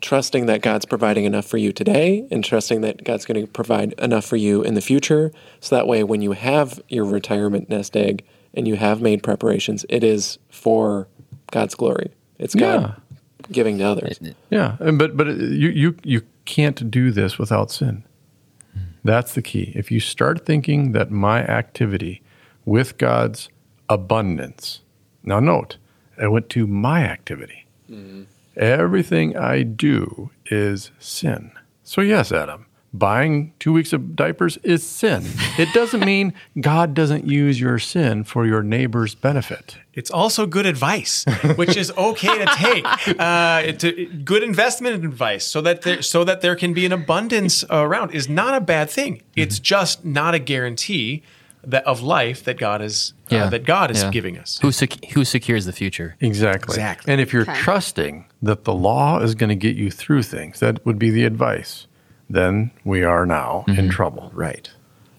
trusting 0.00 0.46
that 0.46 0.62
God's 0.62 0.84
providing 0.84 1.24
enough 1.24 1.46
for 1.46 1.56
you 1.56 1.72
today 1.72 2.26
and 2.30 2.44
trusting 2.44 2.82
that 2.82 3.02
God's 3.04 3.24
going 3.24 3.40
to 3.40 3.50
provide 3.50 3.94
enough 3.94 4.24
for 4.24 4.36
you 4.36 4.62
in 4.62 4.74
the 4.74 4.80
future 4.80 5.32
so 5.60 5.74
that 5.74 5.86
way 5.86 6.04
when 6.04 6.22
you 6.22 6.32
have 6.32 6.80
your 6.88 7.04
retirement 7.04 7.68
nest 7.68 7.96
egg 7.96 8.24
and 8.54 8.66
you 8.66 8.76
have 8.76 9.00
made 9.00 9.22
preparations 9.22 9.84
it 9.88 10.02
is 10.04 10.38
for 10.50 11.08
God's 11.50 11.74
glory. 11.74 12.12
It's 12.38 12.54
God 12.54 13.00
giving 13.50 13.78
to 13.78 13.84
others. 13.84 14.20
Yeah, 14.50 14.76
and 14.80 14.98
but 14.98 15.16
but 15.16 15.28
you 15.28 15.68
you 15.70 15.96
you 16.04 16.22
can't 16.44 16.90
do 16.90 17.10
this 17.10 17.38
without 17.38 17.70
sin. 17.70 18.04
That's 19.04 19.34
the 19.34 19.42
key. 19.42 19.72
If 19.74 19.90
you 19.90 20.00
start 20.00 20.44
thinking 20.44 20.92
that 20.92 21.10
my 21.10 21.40
activity 21.40 22.22
with 22.64 22.98
God's 22.98 23.48
abundance, 23.88 24.80
now 25.22 25.40
note, 25.40 25.78
I 26.20 26.28
went 26.28 26.50
to 26.50 26.66
my 26.66 27.04
activity. 27.04 27.66
Mm-hmm. 27.90 28.24
Everything 28.56 29.36
I 29.36 29.62
do 29.62 30.30
is 30.46 30.90
sin. 30.98 31.52
So 31.84 32.00
yes, 32.00 32.32
Adam, 32.32 32.66
buying 32.94 33.52
two 33.58 33.72
weeks 33.72 33.92
of 33.92 34.16
diapers 34.16 34.56
is 34.58 34.82
sin. 34.86 35.24
It 35.58 35.72
doesn't 35.74 36.04
mean 36.04 36.32
God 36.60 36.94
doesn't 36.94 37.26
use 37.26 37.60
your 37.60 37.78
sin 37.78 38.24
for 38.24 38.46
your 38.46 38.62
neighbor's 38.62 39.14
benefit. 39.14 39.76
It's 39.94 40.10
also 40.10 40.46
good 40.46 40.64
advice, 40.66 41.24
which 41.56 41.76
is 41.76 41.90
okay 41.96 42.38
to 42.38 42.46
take. 42.56 42.84
Uh, 43.18 43.72
to, 43.72 44.06
good 44.24 44.42
investment 44.42 45.04
advice, 45.04 45.44
so 45.44 45.60
that 45.60 45.82
there, 45.82 46.00
so 46.02 46.24
that 46.24 46.40
there 46.40 46.54
can 46.56 46.72
be 46.72 46.86
an 46.86 46.92
abundance 46.92 47.64
around, 47.70 48.10
is 48.12 48.28
not 48.28 48.54
a 48.54 48.60
bad 48.60 48.88
thing. 48.88 49.22
It's 49.36 49.58
just 49.58 50.04
not 50.04 50.34
a 50.34 50.38
guarantee 50.38 51.22
that 51.64 51.84
of 51.84 52.00
life 52.02 52.44
that 52.44 52.56
God 52.58 52.80
is 52.80 53.12
uh, 53.30 53.34
Yeah. 53.36 53.48
that 53.50 53.64
God 53.64 53.90
is 53.90 54.02
Yeah. 54.02 54.10
giving 54.10 54.38
us. 54.38 54.58
Who 54.62 54.70
sec- 54.72 55.04
who 55.12 55.24
secures 55.24 55.64
the 55.64 55.72
future? 55.72 56.16
Exactly. 56.20 56.74
Exactly. 56.74 57.12
And 57.12 57.20
if 57.20 57.32
you're 57.32 57.42
Okay. 57.42 57.54
trusting 57.56 58.26
that 58.42 58.64
the 58.64 58.74
law 58.74 59.18
is 59.20 59.34
going 59.34 59.50
to 59.50 59.56
get 59.56 59.74
you 59.76 59.90
through 59.90 60.22
things, 60.22 60.60
that 60.60 60.84
would 60.86 60.98
be 60.98 61.10
the 61.10 61.24
advice. 61.24 61.86
Then 62.30 62.70
we 62.84 63.02
are 63.04 63.24
now 63.26 63.64
in 63.68 63.88
trouble. 63.88 64.30
Right. 64.34 64.70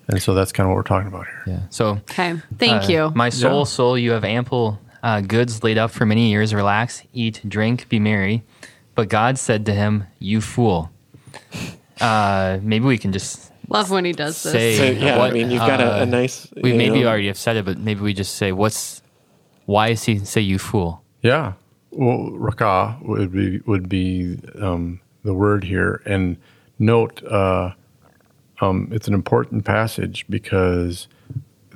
And 0.08 0.22
so 0.22 0.34
that's 0.34 0.52
kind 0.52 0.66
of 0.66 0.70
what 0.72 0.76
we're 0.78 0.84
talking 0.84 1.08
about 1.08 1.26
here. 1.26 1.44
Yeah. 1.48 1.60
So 1.70 1.88
Okay, 2.10 2.36
thank 2.58 2.84
uh, 2.86 2.88
you. 2.88 3.12
My 3.16 3.30
soul, 3.30 3.60
Yeah. 3.60 3.64
soul, 3.66 3.98
you 3.98 4.12
have 4.12 4.24
ample 4.24 4.80
uh, 5.04 5.22
goods 5.22 5.64
laid 5.64 5.78
up 5.78 5.92
for 5.92 6.06
many 6.06 6.30
years. 6.30 6.54
Relax, 6.54 7.04
eat, 7.14 7.42
drink, 7.48 7.88
be 7.90 8.00
merry. 8.00 8.44
But 8.96 9.08
God 9.10 9.38
said 9.38 9.66
to 9.68 9.74
him, 9.74 10.06
"You 10.20 10.42
fool." 10.42 10.90
Uh, 12.02 12.60
maybe 12.62 12.86
we 12.86 12.98
can 12.98 13.12
just 13.12 13.52
Love 13.68 13.92
when 13.92 14.04
he 14.04 14.14
does 14.14 14.42
this. 14.42 14.52
say. 14.52 14.78
So, 14.78 15.06
yeah, 15.06 15.18
what, 15.18 15.30
I 15.30 15.34
mean, 15.34 15.52
you've 15.52 15.60
got 15.60 15.80
a, 15.80 16.00
a 16.00 16.02
uh, 16.02 16.06
nice. 16.06 16.48
We 16.62 16.72
you 16.72 16.78
maybe 16.78 17.02
know, 17.02 17.08
already 17.08 17.28
have 17.28 17.38
said 17.38 17.56
it, 17.56 17.66
but 17.66 17.78
maybe 17.78 18.02
we 18.02 18.14
just 18.14 18.36
say, 18.36 18.52
"What's? 18.52 19.02
Why 19.66 19.90
is 19.90 20.04
he 20.04 20.20
say 20.20 20.42
you 20.42 20.58
fool?" 20.58 21.04
Yeah. 21.22 21.54
Well, 21.92 22.32
rakah 22.32 23.02
would 23.06 23.32
be 23.32 23.60
would 23.66 23.88
be 23.88 24.40
um, 24.60 25.02
the 25.24 25.34
word 25.34 25.64
here, 25.64 26.02
and 26.06 26.38
note 26.80 27.24
uh, 27.26 27.74
um, 28.62 28.90
it's 28.92 29.08
an 29.08 29.14
important 29.14 29.64
passage 29.66 30.26
because 30.30 31.08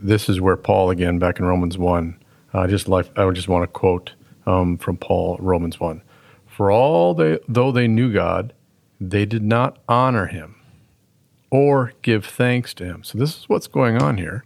this 0.02 0.28
is 0.28 0.42
where 0.42 0.58
Paul 0.58 0.90
again 0.90 1.20
back 1.20 1.40
in 1.40 1.46
Romans 1.46 1.78
one. 1.78 2.18
I 2.54 2.68
just 2.68 2.88
like 2.88 3.08
I 3.18 3.26
would 3.26 3.36
just 3.36 3.48
want 3.48 3.64
to 3.64 3.68
quote 3.68 4.14
um, 4.46 4.78
from 4.78 4.98
Paul 4.98 5.38
Romans 5.40 5.80
one. 5.80 6.02
For 6.48 6.72
all 6.72 7.14
they 7.14 7.40
though 7.48 7.72
they 7.72 7.88
knew 7.88 8.12
God, 8.14 8.54
they 9.00 9.26
did 9.26 9.44
not 9.44 9.78
honor 9.88 10.28
Him 10.28 10.56
or 11.50 11.94
give 12.02 12.26
thanks 12.26 12.74
to 12.76 12.86
Him. 12.86 13.04
So 13.04 13.18
this 13.18 13.38
is 13.38 13.50
what's 13.50 13.68
going 13.68 14.02
on 14.02 14.18
here. 14.18 14.44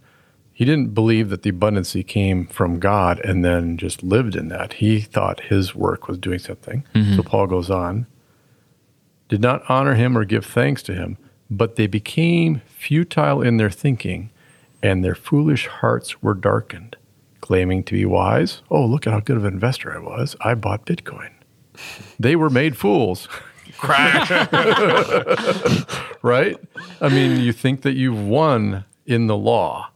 he 0.52 0.64
didn't 0.64 0.92
believe 0.94 1.28
that 1.30 1.42
the 1.42 1.52
abundancy 1.52 2.04
came 2.06 2.46
from 2.46 2.80
God 2.80 3.20
and 3.20 3.44
then 3.44 3.76
just 3.76 4.02
lived 4.02 4.34
in 4.34 4.48
that. 4.48 4.74
He 4.74 5.00
thought 5.00 5.40
his 5.40 5.74
work 5.74 6.08
was 6.08 6.18
doing 6.18 6.38
something. 6.40 6.84
So 7.16 7.22
Paul 7.22 7.46
goes 7.46 7.70
on, 7.70 8.06
did 9.28 9.40
not 9.40 9.62
honor 9.68 9.94
him 9.94 10.16
or 10.16 10.24
give 10.24 10.46
thanks 10.46 10.82
to 10.84 10.94
him, 10.94 11.18
but 11.50 11.76
they 11.76 11.86
became 11.86 12.62
futile 12.66 13.42
in 13.42 13.56
their 13.56 13.70
thinking, 13.70 14.30
and 14.82 15.04
their 15.04 15.14
foolish 15.14 15.66
hearts 15.66 16.22
were 16.22 16.34
darkened. 16.34 16.96
Claiming 17.40 17.84
to 17.84 17.94
be 17.94 18.04
wise, 18.04 18.62
oh, 18.70 18.84
look 18.84 19.06
at 19.06 19.12
how 19.12 19.20
good 19.20 19.36
of 19.36 19.44
an 19.44 19.54
investor 19.54 19.94
I 19.94 19.98
was. 19.98 20.36
I 20.40 20.54
bought 20.54 20.86
Bitcoin. 20.86 21.30
They 22.18 22.36
were 22.36 22.50
made 22.50 22.76
fools. 22.76 23.28
right? 26.22 26.56
I 27.00 27.08
mean, 27.08 27.40
you 27.40 27.52
think 27.52 27.82
that 27.82 27.94
you've 27.94 28.20
won 28.20 28.84
in 29.06 29.28
the 29.28 29.36
law. 29.36 29.90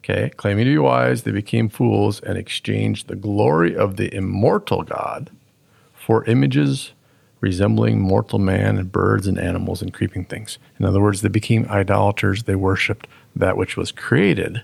Okay. 0.00 0.30
Claiming 0.36 0.66
to 0.66 0.70
be 0.70 0.78
wise, 0.78 1.22
they 1.22 1.30
became 1.30 1.68
fools 1.68 2.20
and 2.20 2.38
exchanged 2.38 3.08
the 3.08 3.16
glory 3.16 3.74
of 3.74 3.96
the 3.96 4.14
immortal 4.14 4.82
God 4.82 5.30
for 5.94 6.24
images 6.26 6.92
resembling 7.40 8.00
mortal 8.00 8.38
man 8.38 8.78
and 8.78 8.90
birds 8.90 9.26
and 9.26 9.38
animals 9.38 9.82
and 9.82 9.92
creeping 9.92 10.24
things. 10.24 10.58
In 10.78 10.84
other 10.84 11.00
words, 11.00 11.20
they 11.20 11.28
became 11.28 11.66
idolaters. 11.68 12.44
They 12.44 12.54
worshiped 12.54 13.06
that 13.36 13.56
which 13.56 13.76
was 13.76 13.92
created, 13.92 14.62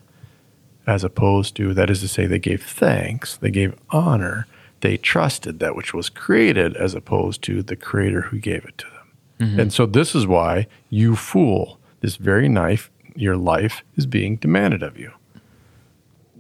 as 0.87 1.05
opposed 1.05 1.57
to, 1.57 1.75
that 1.75 1.91
is 1.91 2.01
to 2.01 2.09
say, 2.09 2.27
they 2.27 2.39
gave 2.39 2.63
thanks, 2.63 3.37
they 3.37 3.51
gave 3.51 3.79
honor, 3.91 4.47
they 4.81 4.97
trusted 4.97 5.59
that 5.59 5.77
which 5.77 5.93
was 5.93 6.09
created, 6.09 6.77
as 6.77 6.95
opposed 6.95 7.43
to 7.43 7.63
the 7.63 7.77
creator 7.77 8.23
who 8.23 8.39
gave 8.39 8.65
it 8.65 8.79
to 8.79 8.87
them. 8.87 9.49
Mm-hmm. 9.49 9.61
And 9.61 9.73
so, 9.73 9.87
this 9.87 10.15
is 10.15 10.27
why 10.27 10.67
you 10.89 11.17
fool, 11.17 11.79
this 12.01 12.17
very 12.17 12.49
knife, 12.49 12.91
your 13.15 13.37
life 13.37 13.83
is 13.97 14.07
being 14.07 14.37
demanded 14.37 14.83
of 14.83 14.99
you. 14.99 15.13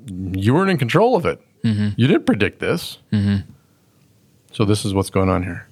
You 0.06 0.54
weren't 0.54 0.70
in 0.70 0.78
control 0.78 1.16
of 1.16 1.26
it. 1.26 1.40
Mm-hmm. 1.64 1.88
You 1.96 2.06
didn't 2.06 2.26
predict 2.26 2.60
this. 2.60 2.98
Mm-hmm. 3.12 3.50
So, 4.52 4.64
this 4.64 4.84
is 4.84 4.94
what's 4.94 5.10
going 5.10 5.28
on 5.28 5.42
here. 5.42 5.66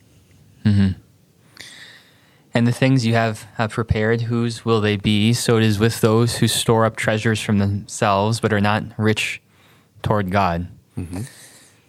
And 2.55 2.67
the 2.67 2.73
things 2.73 3.05
you 3.07 3.15
have, 3.15 3.43
have 3.55 3.71
prepared, 3.71 4.23
whose 4.23 4.65
will 4.65 4.81
they 4.81 4.97
be? 4.97 5.33
So 5.33 5.59
it 5.59 5.63
is 5.63 5.79
with 5.79 6.01
those 6.01 6.39
who 6.39 6.49
store 6.49 6.85
up 6.85 6.97
treasures 6.97 7.41
from 7.41 7.59
themselves, 7.59 8.41
but 8.41 8.53
are 8.53 8.61
not 8.61 8.83
rich 8.99 9.41
toward 10.03 10.31
God. 10.31 10.67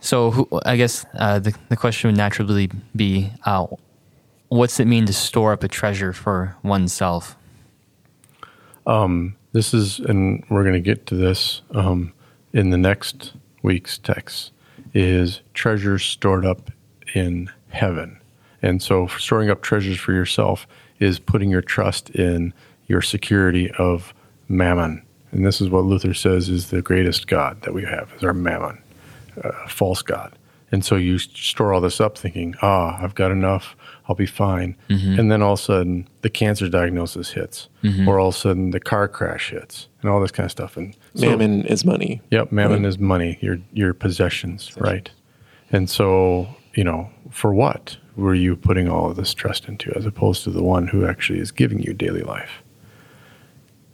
So 0.01 0.31
who, 0.31 0.47
I 0.65 0.75
guess 0.77 1.05
uh, 1.17 1.39
the, 1.39 1.55
the 1.69 1.75
question 1.75 2.09
would 2.09 2.17
naturally 2.17 2.69
be 2.95 3.31
uh, 3.45 3.67
what's 4.49 4.79
it 4.79 4.85
mean 4.85 5.05
to 5.07 5.13
store 5.13 5.53
up 5.53 5.63
a 5.63 5.67
treasure 5.67 6.13
for 6.13 6.55
oneself? 6.63 7.35
This 9.51 9.73
is, 9.73 9.99
and 9.99 10.43
we're 10.49 10.63
going 10.63 10.75
to 10.75 10.79
get 10.79 11.07
to 11.07 11.15
this 11.15 11.61
um, 11.71 12.13
in 12.53 12.69
the 12.69 12.77
next 12.77 13.33
week's 13.63 13.97
text, 13.97 14.51
is 14.93 15.41
treasure 15.53 15.97
stored 15.97 16.45
up 16.45 16.69
in 17.15 17.49
heaven. 17.69 18.18
And 18.62 18.82
so, 18.82 19.08
storing 19.08 19.50
up 19.50 19.62
treasures 19.62 19.98
for 20.00 20.13
yourself 20.13 20.67
is 21.00 21.19
putting 21.19 21.50
your 21.50 21.62
trust 21.62 22.10
in 22.12 22.54
your 22.88 23.02
security 23.02 23.72
of 23.78 24.13
mammon. 24.48 25.04
And 25.32 25.45
this 25.45 25.62
is 25.62 25.69
what 25.69 25.86
Luther 25.86 26.13
says 26.13 26.50
is 26.50 26.69
the 26.69 26.82
greatest 26.82 27.28
God 27.28 27.62
that 27.62 27.74
we 27.74 27.84
have, 27.84 28.12
is 28.17 28.24
our 28.24 28.34
mammon, 28.34 28.82
uh, 29.43 29.52
false 29.67 30.02
God. 30.02 30.34
And 30.72 30.86
so 30.86 30.95
you 30.98 31.17
store 31.17 31.74
all 31.74 31.82
this 31.82 32.00
up 32.00 32.15
thinking, 32.17 32.54
ah, 32.62 33.00
I've 33.02 33.15
got 33.15 33.32
enough, 33.32 33.76
I'll 34.08 34.15
be 34.15 34.28
fine. 34.28 34.76
And 34.89 35.32
then 35.32 35.41
all 35.41 35.54
of 35.54 35.60
a 35.60 35.63
sudden 35.63 36.08
the 36.22 36.30
cancer 36.30 36.67
diagnosis 36.69 37.32
hits, 37.32 37.69
or 38.08 38.19
all 38.19 38.28
of 38.30 38.36
a 38.36 38.38
sudden 38.38 38.69
the 38.72 38.80
car 38.80 39.08
crash 39.08 39.50
hits, 39.52 39.88
and 40.02 40.12
all 40.12 40.19
this 40.19 40.32
kind 40.32 40.45
of 40.45 40.52
stuff. 40.52 40.78
And 40.78 40.95
so, 41.15 41.28
Mammon 41.30 41.65
is 41.65 41.86
money. 41.86 42.22
Yep, 42.32 42.52
mammon 42.52 42.86
is 42.86 43.00
money, 43.00 43.38
your 43.41 43.58
your 43.74 43.93
possessions, 43.95 44.72
right? 44.78 45.10
And 45.72 45.89
so, 45.89 46.48
you 46.76 46.84
know, 46.84 47.10
for 47.32 47.54
what 47.54 47.98
were 48.19 48.36
you 48.36 48.55
putting 48.55 48.89
all 48.89 49.10
of 49.10 49.15
this 49.15 49.34
trust 49.34 49.67
into, 49.67 49.91
as 49.95 50.05
opposed 50.05 50.43
to 50.43 50.51
the 50.51 50.63
one 50.63 50.88
who 50.88 51.05
actually 51.05 51.39
is 51.39 51.51
giving 51.51 51.79
you 51.79 51.93
daily 51.93 52.21
life? 52.21 52.62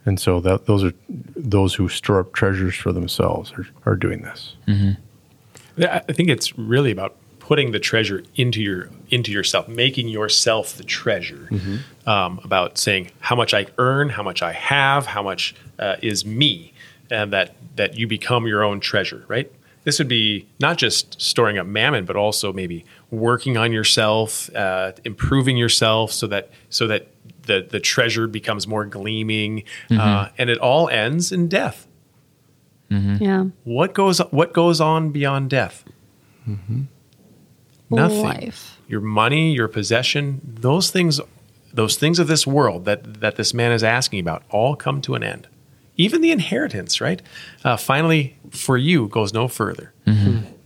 And 0.06 0.20
so 0.20 0.40
that 0.42 0.66
those 0.66 0.84
are 0.84 0.94
those 1.36 1.74
who 1.74 1.90
store 1.90 2.20
up 2.20 2.34
treasures 2.34 2.76
for 2.76 2.92
themselves 2.92 3.52
are, 3.54 3.68
are 3.86 3.96
doing 3.96 4.22
this. 4.22 4.56
Yeah, 5.78 6.02
I 6.08 6.14
think 6.14 6.30
it's 6.30 6.58
really 6.58 6.92
about 6.92 7.16
putting 7.40 7.72
the 7.72 7.80
treasure 7.80 8.24
into 8.36 8.62
your 8.62 8.90
into 9.10 9.32
yourself, 9.32 9.68
making 9.68 10.08
yourself 10.08 10.78
the 10.78 10.84
treasure. 10.84 11.50
Um, 12.06 12.40
about 12.44 12.78
saying 12.78 13.12
how 13.20 13.36
much 13.36 13.54
I 13.54 13.66
earn, 13.80 14.10
how 14.10 14.22
much 14.22 14.44
I 14.44 14.52
have, 14.54 15.08
how 15.08 15.24
much 15.24 15.56
uh, 15.80 15.96
is 16.04 16.24
me, 16.26 16.74
and 17.10 17.34
that 17.34 17.56
that 17.76 17.98
you 17.98 18.08
become 18.08 18.46
your 18.46 18.64
own 18.64 18.80
treasure. 18.80 19.26
Right. 19.28 19.52
This 19.86 20.00
would 20.00 20.08
be 20.10 20.48
not 20.60 20.78
just 20.78 21.22
storing 21.22 21.58
up 21.58 21.66
mammon, 21.66 22.06
but 22.06 22.16
also 22.16 22.52
maybe 22.52 22.84
working 23.12 23.56
on 23.56 23.72
yourself, 23.72 24.54
uh, 24.56 24.92
improving 25.06 25.56
yourself, 25.58 26.12
so 26.12 26.28
that 26.28 26.50
so 26.70 26.88
that 26.88 27.08
the 27.44 27.66
the 27.70 27.80
treasure 27.80 28.28
becomes 28.28 28.68
more 28.68 28.84
gleaming, 28.86 29.64
uh, 29.92 30.30
and 30.38 30.50
it 30.50 30.58
all 30.58 30.90
ends 30.90 31.32
in 31.32 31.48
death. 31.48 31.88
Yeah. 32.90 33.46
What 33.64 33.94
goes 33.94 34.20
what 34.32 34.54
goes 34.54 34.82
on 34.82 35.12
beyond 35.12 35.50
death? 35.50 35.84
Nothing. 37.90 38.24
Life. 38.24 38.80
Your 38.88 39.02
money, 39.02 39.54
your 39.54 39.68
possession, 39.68 40.42
those 40.44 40.92
things, 40.92 41.20
those 41.74 41.96
things 41.98 42.20
of 42.20 42.28
this 42.28 42.48
world 42.48 42.86
that 42.86 43.22
that 43.22 43.36
this 43.36 43.54
man 43.54 43.72
is 43.72 43.84
asking 43.84 44.20
about, 44.20 44.44
all 44.50 44.76
come 44.76 45.02
to 45.02 45.16
an 45.16 45.24
end. 45.24 45.48
Even 45.98 46.22
the 46.22 46.32
inheritance, 46.32 47.00
right? 47.00 47.22
Uh, 47.64 47.78
finally, 47.78 48.38
for 48.52 48.78
you, 48.78 49.08
goes 49.08 49.34
no 49.34 49.48
further. 49.48 49.94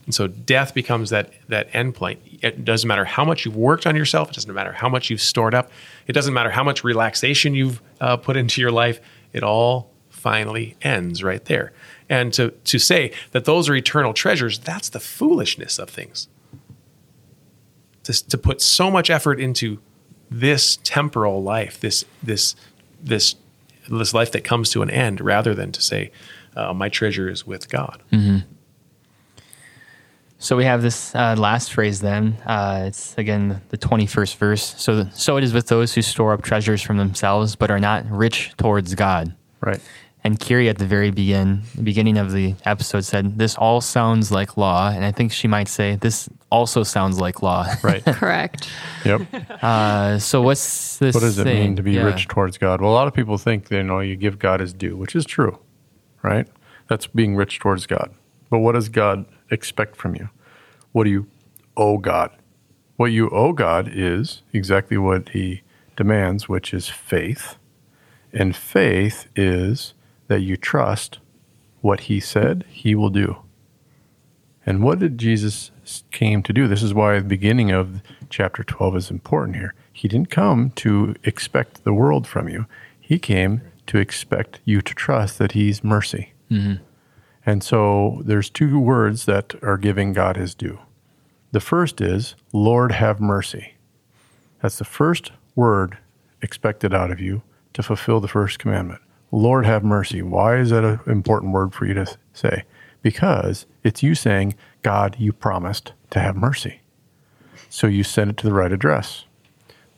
And 0.06 0.16
so 0.16 0.26
death 0.26 0.74
becomes 0.74 1.12
that 1.12 1.34
that 1.50 1.70
end 1.72 1.94
point. 1.94 2.20
It 2.42 2.66
doesn't 2.66 2.88
matter 2.88 3.06
how 3.06 3.24
much 3.24 3.46
you've 3.46 3.56
worked 3.56 3.86
on 3.86 3.96
yourself. 3.96 4.30
It 4.30 4.34
doesn't 4.34 4.52
matter 4.52 4.72
how 4.72 4.90
much 4.90 5.12
you've 5.12 5.22
stored 5.22 5.54
up. 5.54 5.70
It 6.08 6.14
doesn't 6.14 6.34
matter 6.34 6.50
how 6.50 6.64
much 6.64 6.84
relaxation 6.84 7.54
you've 7.54 7.80
uh, 8.02 8.18
put 8.18 8.36
into 8.36 8.60
your 8.60 8.72
life. 8.72 9.00
It 9.34 9.44
all 9.44 9.92
finally 10.10 10.76
ends 10.82 11.24
right 11.24 11.46
there. 11.46 11.74
And 12.10 12.34
to 12.34 12.50
to 12.50 12.80
say 12.80 13.12
that 13.34 13.46
those 13.46 13.70
are 13.70 13.76
eternal 13.76 14.14
treasures, 14.14 14.58
that's 14.58 14.90
the 14.90 15.00
foolishness 15.00 15.78
of 15.78 15.92
things. 15.92 16.28
To, 18.06 18.28
to 18.30 18.38
put 18.40 18.62
so 18.62 18.90
much 18.90 19.12
effort 19.12 19.40
into 19.40 19.80
this 20.32 20.80
temporal 20.84 21.44
life, 21.44 21.80
this 21.80 22.04
this 22.24 22.56
this 23.00 23.36
this 23.98 24.14
life 24.14 24.32
that 24.34 24.44
comes 24.44 24.70
to 24.72 24.82
an 24.82 24.90
end, 24.90 25.22
rather 25.22 25.54
than 25.56 25.72
to 25.72 25.82
say, 25.82 26.12
uh, 26.56 26.74
"My 26.74 26.90
treasure 26.90 27.30
is 27.30 27.46
with 27.48 27.70
God." 27.70 28.02
So 30.42 30.56
we 30.56 30.64
have 30.64 30.82
this 30.82 31.14
uh, 31.16 31.36
last 31.38 31.74
phrase 31.74 32.00
then. 32.00 32.38
Uh, 32.46 32.86
it's 32.88 33.14
again 33.18 33.62
the 33.70 33.78
21st 33.78 34.36
verse. 34.38 34.74
So, 34.78 35.06
so 35.14 35.36
it 35.36 35.44
is 35.44 35.54
with 35.54 35.68
those 35.68 35.94
who 35.94 36.02
store 36.02 36.32
up 36.32 36.42
treasures 36.44 36.82
from 36.82 36.98
themselves, 36.98 37.56
but 37.58 37.70
are 37.70 37.80
not 37.80 38.10
rich 38.10 38.54
towards 38.58 38.96
God. 38.96 39.36
Right. 39.60 39.82
And 40.24 40.38
Kiri 40.38 40.68
at 40.68 40.78
the 40.78 40.86
very 40.86 41.12
begin, 41.12 41.62
beginning 41.82 42.18
of 42.18 42.32
the 42.34 42.56
episode 42.66 43.06
said, 43.06 43.38
"This 43.38 43.56
all 43.56 43.80
sounds 43.80 44.32
like 44.32 44.58
law," 44.58 44.90
and 44.90 45.06
I 45.06 45.12
think 45.14 45.32
she 45.32 45.48
might 45.48 45.70
say, 45.70 45.96
"This 45.96 46.28
also 46.52 46.84
sounds 46.84 47.20
like 47.20 47.42
law." 47.42 47.66
Right. 47.84 48.04
Correct. 48.04 48.70
yep. 49.06 49.22
Uh, 49.64 50.20
so 50.20 50.42
what's 50.42 50.98
this? 50.98 51.16
What 51.16 51.22
does 51.22 51.40
it 51.40 51.44
saying? 51.44 51.60
mean 51.64 51.76
to 51.78 51.84
be 51.84 51.94
Yeah. 51.94 52.04
rich 52.04 52.28
towards 52.28 52.58
God? 52.58 52.82
Well, 52.82 52.92
a 52.92 52.94
lot 52.94 53.08
of 53.08 53.14
people 53.14 53.38
think 53.38 53.72
you 53.72 53.82
know 53.82 54.02
you 54.02 54.18
give 54.18 54.40
God 54.40 54.60
his 54.60 54.74
due, 54.74 54.98
which 54.98 55.16
is 55.16 55.26
true, 55.26 55.58
right? 56.22 56.48
That's 56.90 57.08
being 57.08 57.36
rich 57.38 57.60
towards 57.60 57.86
God. 57.86 58.12
But 58.50 58.60
what 58.60 58.74
does 58.74 58.90
God 58.90 59.26
expect 59.50 59.96
from 59.96 60.16
you? 60.16 60.30
What 60.92 61.06
do 61.06 61.12
you 61.12 61.28
owe 61.78 61.98
God? 61.98 62.32
What 62.98 63.12
you 63.14 63.30
owe 63.30 63.54
God 63.54 63.90
is 63.90 64.42
exactly 64.52 64.98
what 64.98 65.30
He 65.30 65.62
demands, 65.96 66.50
which 66.50 66.74
is 66.74 66.90
faith. 66.90 67.56
And 68.34 68.54
faith 68.56 69.28
is 69.36 69.94
that 70.30 70.40
you 70.40 70.56
trust 70.56 71.20
what 71.82 72.02
He 72.02 72.22
said 72.22 72.64
He 72.70 72.96
will 72.96 73.10
do. 73.10 73.38
And 74.66 74.84
what 74.84 75.00
did 75.00 75.18
Jesus 75.18 75.72
came 76.12 76.44
to 76.44 76.54
do? 76.54 76.68
This 76.68 76.84
is 76.84 76.94
why 76.94 77.18
the 77.18 77.26
beginning 77.26 77.72
of 77.72 78.02
chapter 78.30 78.64
12 78.64 78.96
is 78.96 79.12
important 79.12 79.58
here. 79.58 79.74
He 79.92 80.08
didn't 80.08 80.30
come 80.30 80.70
to 80.78 81.16
expect 81.24 81.84
the 81.84 81.94
world 81.94 82.28
from 82.28 82.48
you. 82.48 82.68
He 83.00 83.20
came 83.20 83.62
to 83.88 83.98
expect 83.98 84.60
you 84.66 84.82
to 84.82 84.94
trust 84.94 85.40
that 85.40 85.54
he's 85.54 85.84
mercy. 85.84 86.34
Mm-hmm. 86.52 86.84
And 87.46 87.64
so 87.64 88.22
there's 88.24 88.50
two 88.50 88.80
words 88.80 89.26
that 89.26 89.56
are 89.64 89.78
giving 89.78 90.14
God 90.14 90.38
his 90.38 90.54
due. 90.54 90.78
The 91.52 91.60
first 91.60 92.00
is, 92.00 92.36
Lord, 92.54 92.92
have 92.92 93.20
mercy. 93.20 93.74
That's 94.62 94.78
the 94.78 94.86
first 94.86 95.32
word 95.56 95.98
expected 96.44 96.94
out 96.94 97.10
of 97.10 97.20
you 97.20 97.42
to 97.74 97.82
fulfill 97.82 98.20
the 98.20 98.28
first 98.28 98.60
commandment. 98.60 99.02
Lord, 99.32 99.66
have 99.66 99.84
mercy. 99.84 100.22
Why 100.22 100.58
is 100.58 100.72
that 100.72 100.84
an 100.84 101.00
important 101.06 101.54
word 101.54 101.74
for 101.74 101.86
you 101.86 101.94
to 101.94 102.18
say? 102.34 102.64
Because 103.02 103.66
it's 103.84 104.04
you 104.04 104.16
saying, 104.16 104.56
God, 104.82 105.16
you 105.20 105.32
promised 105.32 105.94
to 106.10 106.20
have 106.20 106.36
mercy. 106.36 106.82
So 107.70 107.88
you 107.88 108.04
send 108.04 108.32
it 108.32 108.38
to 108.38 108.48
the 108.48 108.54
right 108.54 108.72
address. 108.72 109.26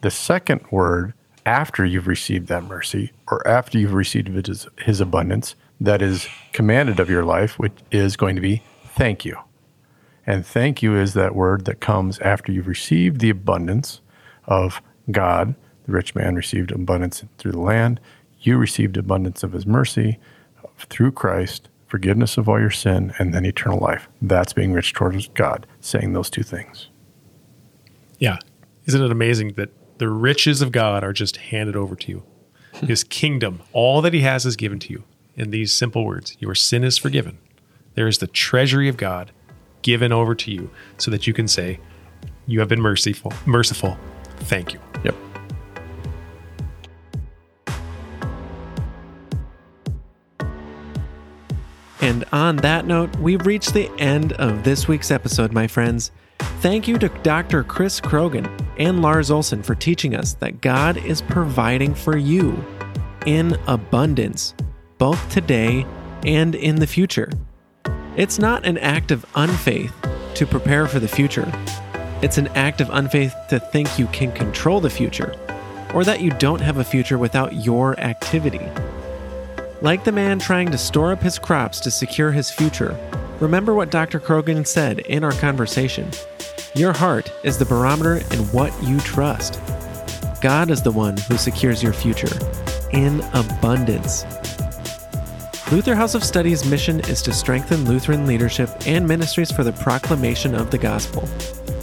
The 0.02 0.12
second 0.12 0.62
word, 0.72 1.14
after 1.46 1.86
you've 1.86 2.08
received 2.08 2.48
that 2.48 2.64
mercy 2.64 3.12
or 3.28 3.48
after 3.48 3.80
you've 3.80 3.94
received 3.94 4.48
his, 4.80 5.02
abundance, 5.02 5.56
that 5.80 6.02
is 6.02 6.28
commanded 6.52 7.00
of 7.00 7.10
your 7.10 7.24
life, 7.24 7.58
which 7.58 7.74
is 7.92 8.18
going 8.18 8.36
to 8.36 8.42
be 8.42 8.62
thank 8.84 9.26
you. 9.26 9.38
And 10.28 10.46
thank 10.46 10.84
you 10.84 10.96
is 10.96 11.14
that 11.14 11.34
word 11.34 11.66
that 11.66 11.80
comes 11.80 12.20
after 12.20 12.52
you've 12.52 12.68
received 12.68 13.22
the 13.22 13.30
abundance 13.32 14.02
of 14.46 14.82
God. 15.10 15.56
The 15.86 15.94
rich 15.94 16.14
man 16.14 16.36
received 16.36 16.72
abundance 16.72 17.24
through 17.38 17.54
the 17.54 17.60
land. 17.60 18.00
You 18.42 18.58
received 18.58 18.98
abundance 18.98 19.44
of 19.44 19.54
his 19.54 19.66
mercy 19.66 20.20
through 20.78 21.12
Christ, 21.12 21.70
forgiveness 21.88 22.38
of 22.38 22.50
all 22.50 22.60
your 22.60 22.72
sin, 22.72 23.14
and 23.20 23.34
then 23.34 23.46
eternal 23.46 23.80
life. 23.80 24.08
That's 24.22 24.54
being 24.54 24.74
rich 24.74 24.94
towards 24.94 25.28
God, 25.30 25.68
saying 25.80 26.14
those 26.14 26.30
two 26.30 26.44
things. 26.44 26.90
Yeah. 28.18 28.40
Isn't 28.86 29.04
it 29.04 29.12
amazing 29.12 29.54
that 29.54 29.70
the 30.00 30.10
riches 30.10 30.62
of 30.62 30.72
God 30.72 31.04
are 31.04 31.14
just 31.14 31.38
handed 31.38 31.76
over 31.76 31.96
to 31.96 32.12
you? 32.12 32.24
Hmm. 32.76 32.88
His 32.88 33.04
kingdom, 33.04 33.62
all 33.74 34.02
that 34.02 34.14
he 34.14 34.22
has 34.22 34.46
is 34.46 34.56
given 34.56 34.80
to 34.80 34.94
you 34.94 35.04
in 35.36 35.52
these 35.52 35.74
simple 35.74 36.06
words 36.06 36.36
Your 36.40 36.56
sin 36.56 36.84
is 36.84 36.98
forgiven. 36.98 37.38
There 37.94 38.08
is 38.08 38.20
the 38.20 38.28
treasury 38.28 38.88
of 38.88 38.98
God 38.98 39.32
given 39.82 40.12
over 40.12 40.36
to 40.36 40.52
you 40.52 40.70
so 40.98 41.12
that 41.12 41.28
you 41.28 41.34
can 41.34 41.48
say, 41.48 41.80
You 42.48 42.60
have 42.60 42.70
been 42.70 42.82
merciful, 42.82 43.34
merciful. 43.46 43.98
Thank 44.40 44.74
you. 44.74 44.80
And 52.12 52.26
on 52.34 52.58
that 52.58 52.86
note, 52.86 53.16
we've 53.20 53.46
reached 53.46 53.74
the 53.74 53.90
end 53.98 54.34
of 54.34 54.66
this 54.66 54.86
week's 54.86 55.12
episode, 55.12 55.54
my 55.54 55.66
friends. 55.66 56.12
Thank 56.60 56.86
you 56.86 56.98
to 56.98 57.08
Dr. 57.08 57.64
Chris 57.64 58.02
Croghan 58.02 58.50
and 58.78 59.02
Lars 59.02 59.32
Olson 59.32 59.64
for 59.64 59.76
teaching 59.76 60.14
us 60.14 60.34
that 60.34 60.60
God 60.60 60.98
is 60.98 61.22
providing 61.22 61.96
for 61.96 62.18
you 62.18 62.62
in 63.26 63.58
abundance, 63.66 64.54
both 64.98 65.32
today 65.32 65.86
and 66.26 66.54
in 66.54 66.76
the 66.76 66.86
future. 66.86 67.30
It's 68.18 68.40
not 68.40 68.66
an 68.66 68.78
act 68.80 69.12
of 69.12 69.26
unfaith 69.36 69.94
to 70.36 70.46
prepare 70.46 70.88
for 70.88 71.00
the 71.00 71.08
future. 71.08 71.50
It's 72.22 72.38
an 72.38 72.50
act 72.50 72.82
of 72.82 72.90
unfaith 72.90 73.34
to 73.48 73.58
think 73.58 73.98
you 73.98 74.08
can 74.08 74.34
control 74.34 74.82
the 74.82 74.90
future, 74.90 75.34
or 75.94 76.04
that 76.04 76.20
you 76.20 76.32
don't 76.32 76.60
have 76.60 76.76
a 76.76 76.84
future 76.84 77.18
without 77.18 77.64
your 77.64 77.98
activity. 78.02 78.70
Like 79.84 80.04
the 80.04 80.12
man 80.12 80.38
trying 80.38 80.70
to 80.70 80.78
store 80.78 81.12
up 81.12 81.24
his 81.24 81.40
crops 81.40 81.80
to 81.80 81.90
secure 81.90 82.32
his 82.32 82.52
future, 82.52 82.96
remember 83.40 83.74
what 83.74 83.90
Dr. 83.90 84.20
Croghan 84.20 84.68
said 84.68 85.00
in 85.00 85.24
our 85.24 85.32
conversation. 85.32 86.12
Your 86.76 86.94
heart 86.94 87.34
is 87.44 87.58
the 87.58 87.66
barometer 87.66 88.18
in 88.18 88.40
what 88.52 88.72
you 88.84 89.00
trust. 89.00 89.60
God 90.40 90.70
is 90.70 90.84
the 90.84 90.92
one 90.92 91.18
who 91.18 91.36
secures 91.36 91.82
your 91.82 91.94
future 91.94 92.30
in 92.92 93.22
abundance. 93.34 94.24
Luther 95.72 95.96
House 95.96 96.14
of 96.14 96.24
Study's 96.24 96.64
mission 96.64 97.00
is 97.02 97.24
to 97.24 97.34
strengthen 97.34 97.86
Lutheran 97.86 98.28
leadership 98.28 98.70
and 98.86 99.08
ministries 99.08 99.52
for 99.52 99.64
the 99.64 99.74
proclamation 99.74 100.54
of 100.54 100.70
the 100.70 100.78
gospel. 100.78 101.28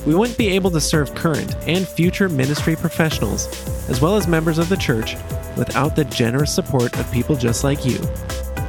We 0.07 0.15
wouldn't 0.15 0.39
be 0.39 0.49
able 0.49 0.71
to 0.71 0.81
serve 0.81 1.15
current 1.15 1.55
and 1.67 1.87
future 1.87 2.29
ministry 2.29 2.77
professionals, 2.77 3.47
as 3.89 4.01
well 4.01 4.17
as 4.17 4.27
members 4.27 4.59
of 4.59 4.69
the 4.69 4.77
church, 4.77 5.17
without 5.57 5.97
the 5.97 6.05
generous 6.05 6.55
support 6.55 6.99
of 6.99 7.11
people 7.13 7.37
just 7.37 7.65
like 7.65 7.85
you. 7.85 7.99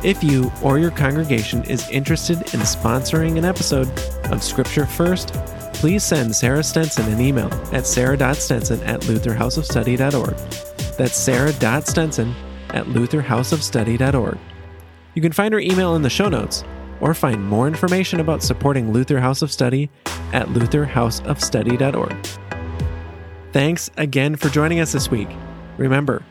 If 0.03 0.23
you 0.23 0.51
or 0.61 0.79
your 0.79 0.91
congregation 0.91 1.63
is 1.65 1.89
interested 1.89 2.37
in 2.37 2.61
sponsoring 2.61 3.37
an 3.37 3.45
episode 3.45 3.89
of 4.25 4.43
Scripture 4.43 4.85
First, 4.85 5.33
please 5.73 6.03
send 6.03 6.35
Sarah 6.35 6.63
Stenson 6.63 7.11
an 7.11 7.21
email 7.21 7.51
at 7.71 7.85
sarah.stenson 7.85 8.81
at 8.83 9.01
lutherhouseofstudy.org. 9.01 10.35
That's 10.97 11.15
sarah.stenson 11.15 12.35
at 12.71 12.85
lutherhouseofstudy.org. 12.85 14.37
You 15.15 15.21
can 15.21 15.31
find 15.31 15.53
her 15.53 15.59
email 15.59 15.95
in 15.95 16.01
the 16.01 16.09
show 16.09 16.29
notes 16.29 16.63
or 17.01 17.13
find 17.13 17.43
more 17.43 17.67
information 17.67 18.19
about 18.19 18.43
supporting 18.43 18.91
Luther 18.91 19.19
House 19.19 19.41
of 19.41 19.51
Study 19.51 19.89
at 20.33 20.47
lutherhouseofstudy.org. 20.47 22.27
Thanks 23.51 23.89
again 23.97 24.35
for 24.35 24.49
joining 24.49 24.79
us 24.79 24.91
this 24.91 25.09
week. 25.09 25.29
Remember, 25.77 26.23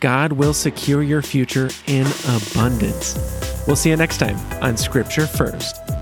God 0.00 0.32
will 0.32 0.54
secure 0.54 1.02
your 1.02 1.22
future 1.22 1.70
in 1.86 2.06
abundance. 2.28 3.16
We'll 3.66 3.76
see 3.76 3.90
you 3.90 3.96
next 3.96 4.18
time 4.18 4.36
on 4.62 4.76
Scripture 4.76 5.26
First. 5.26 5.95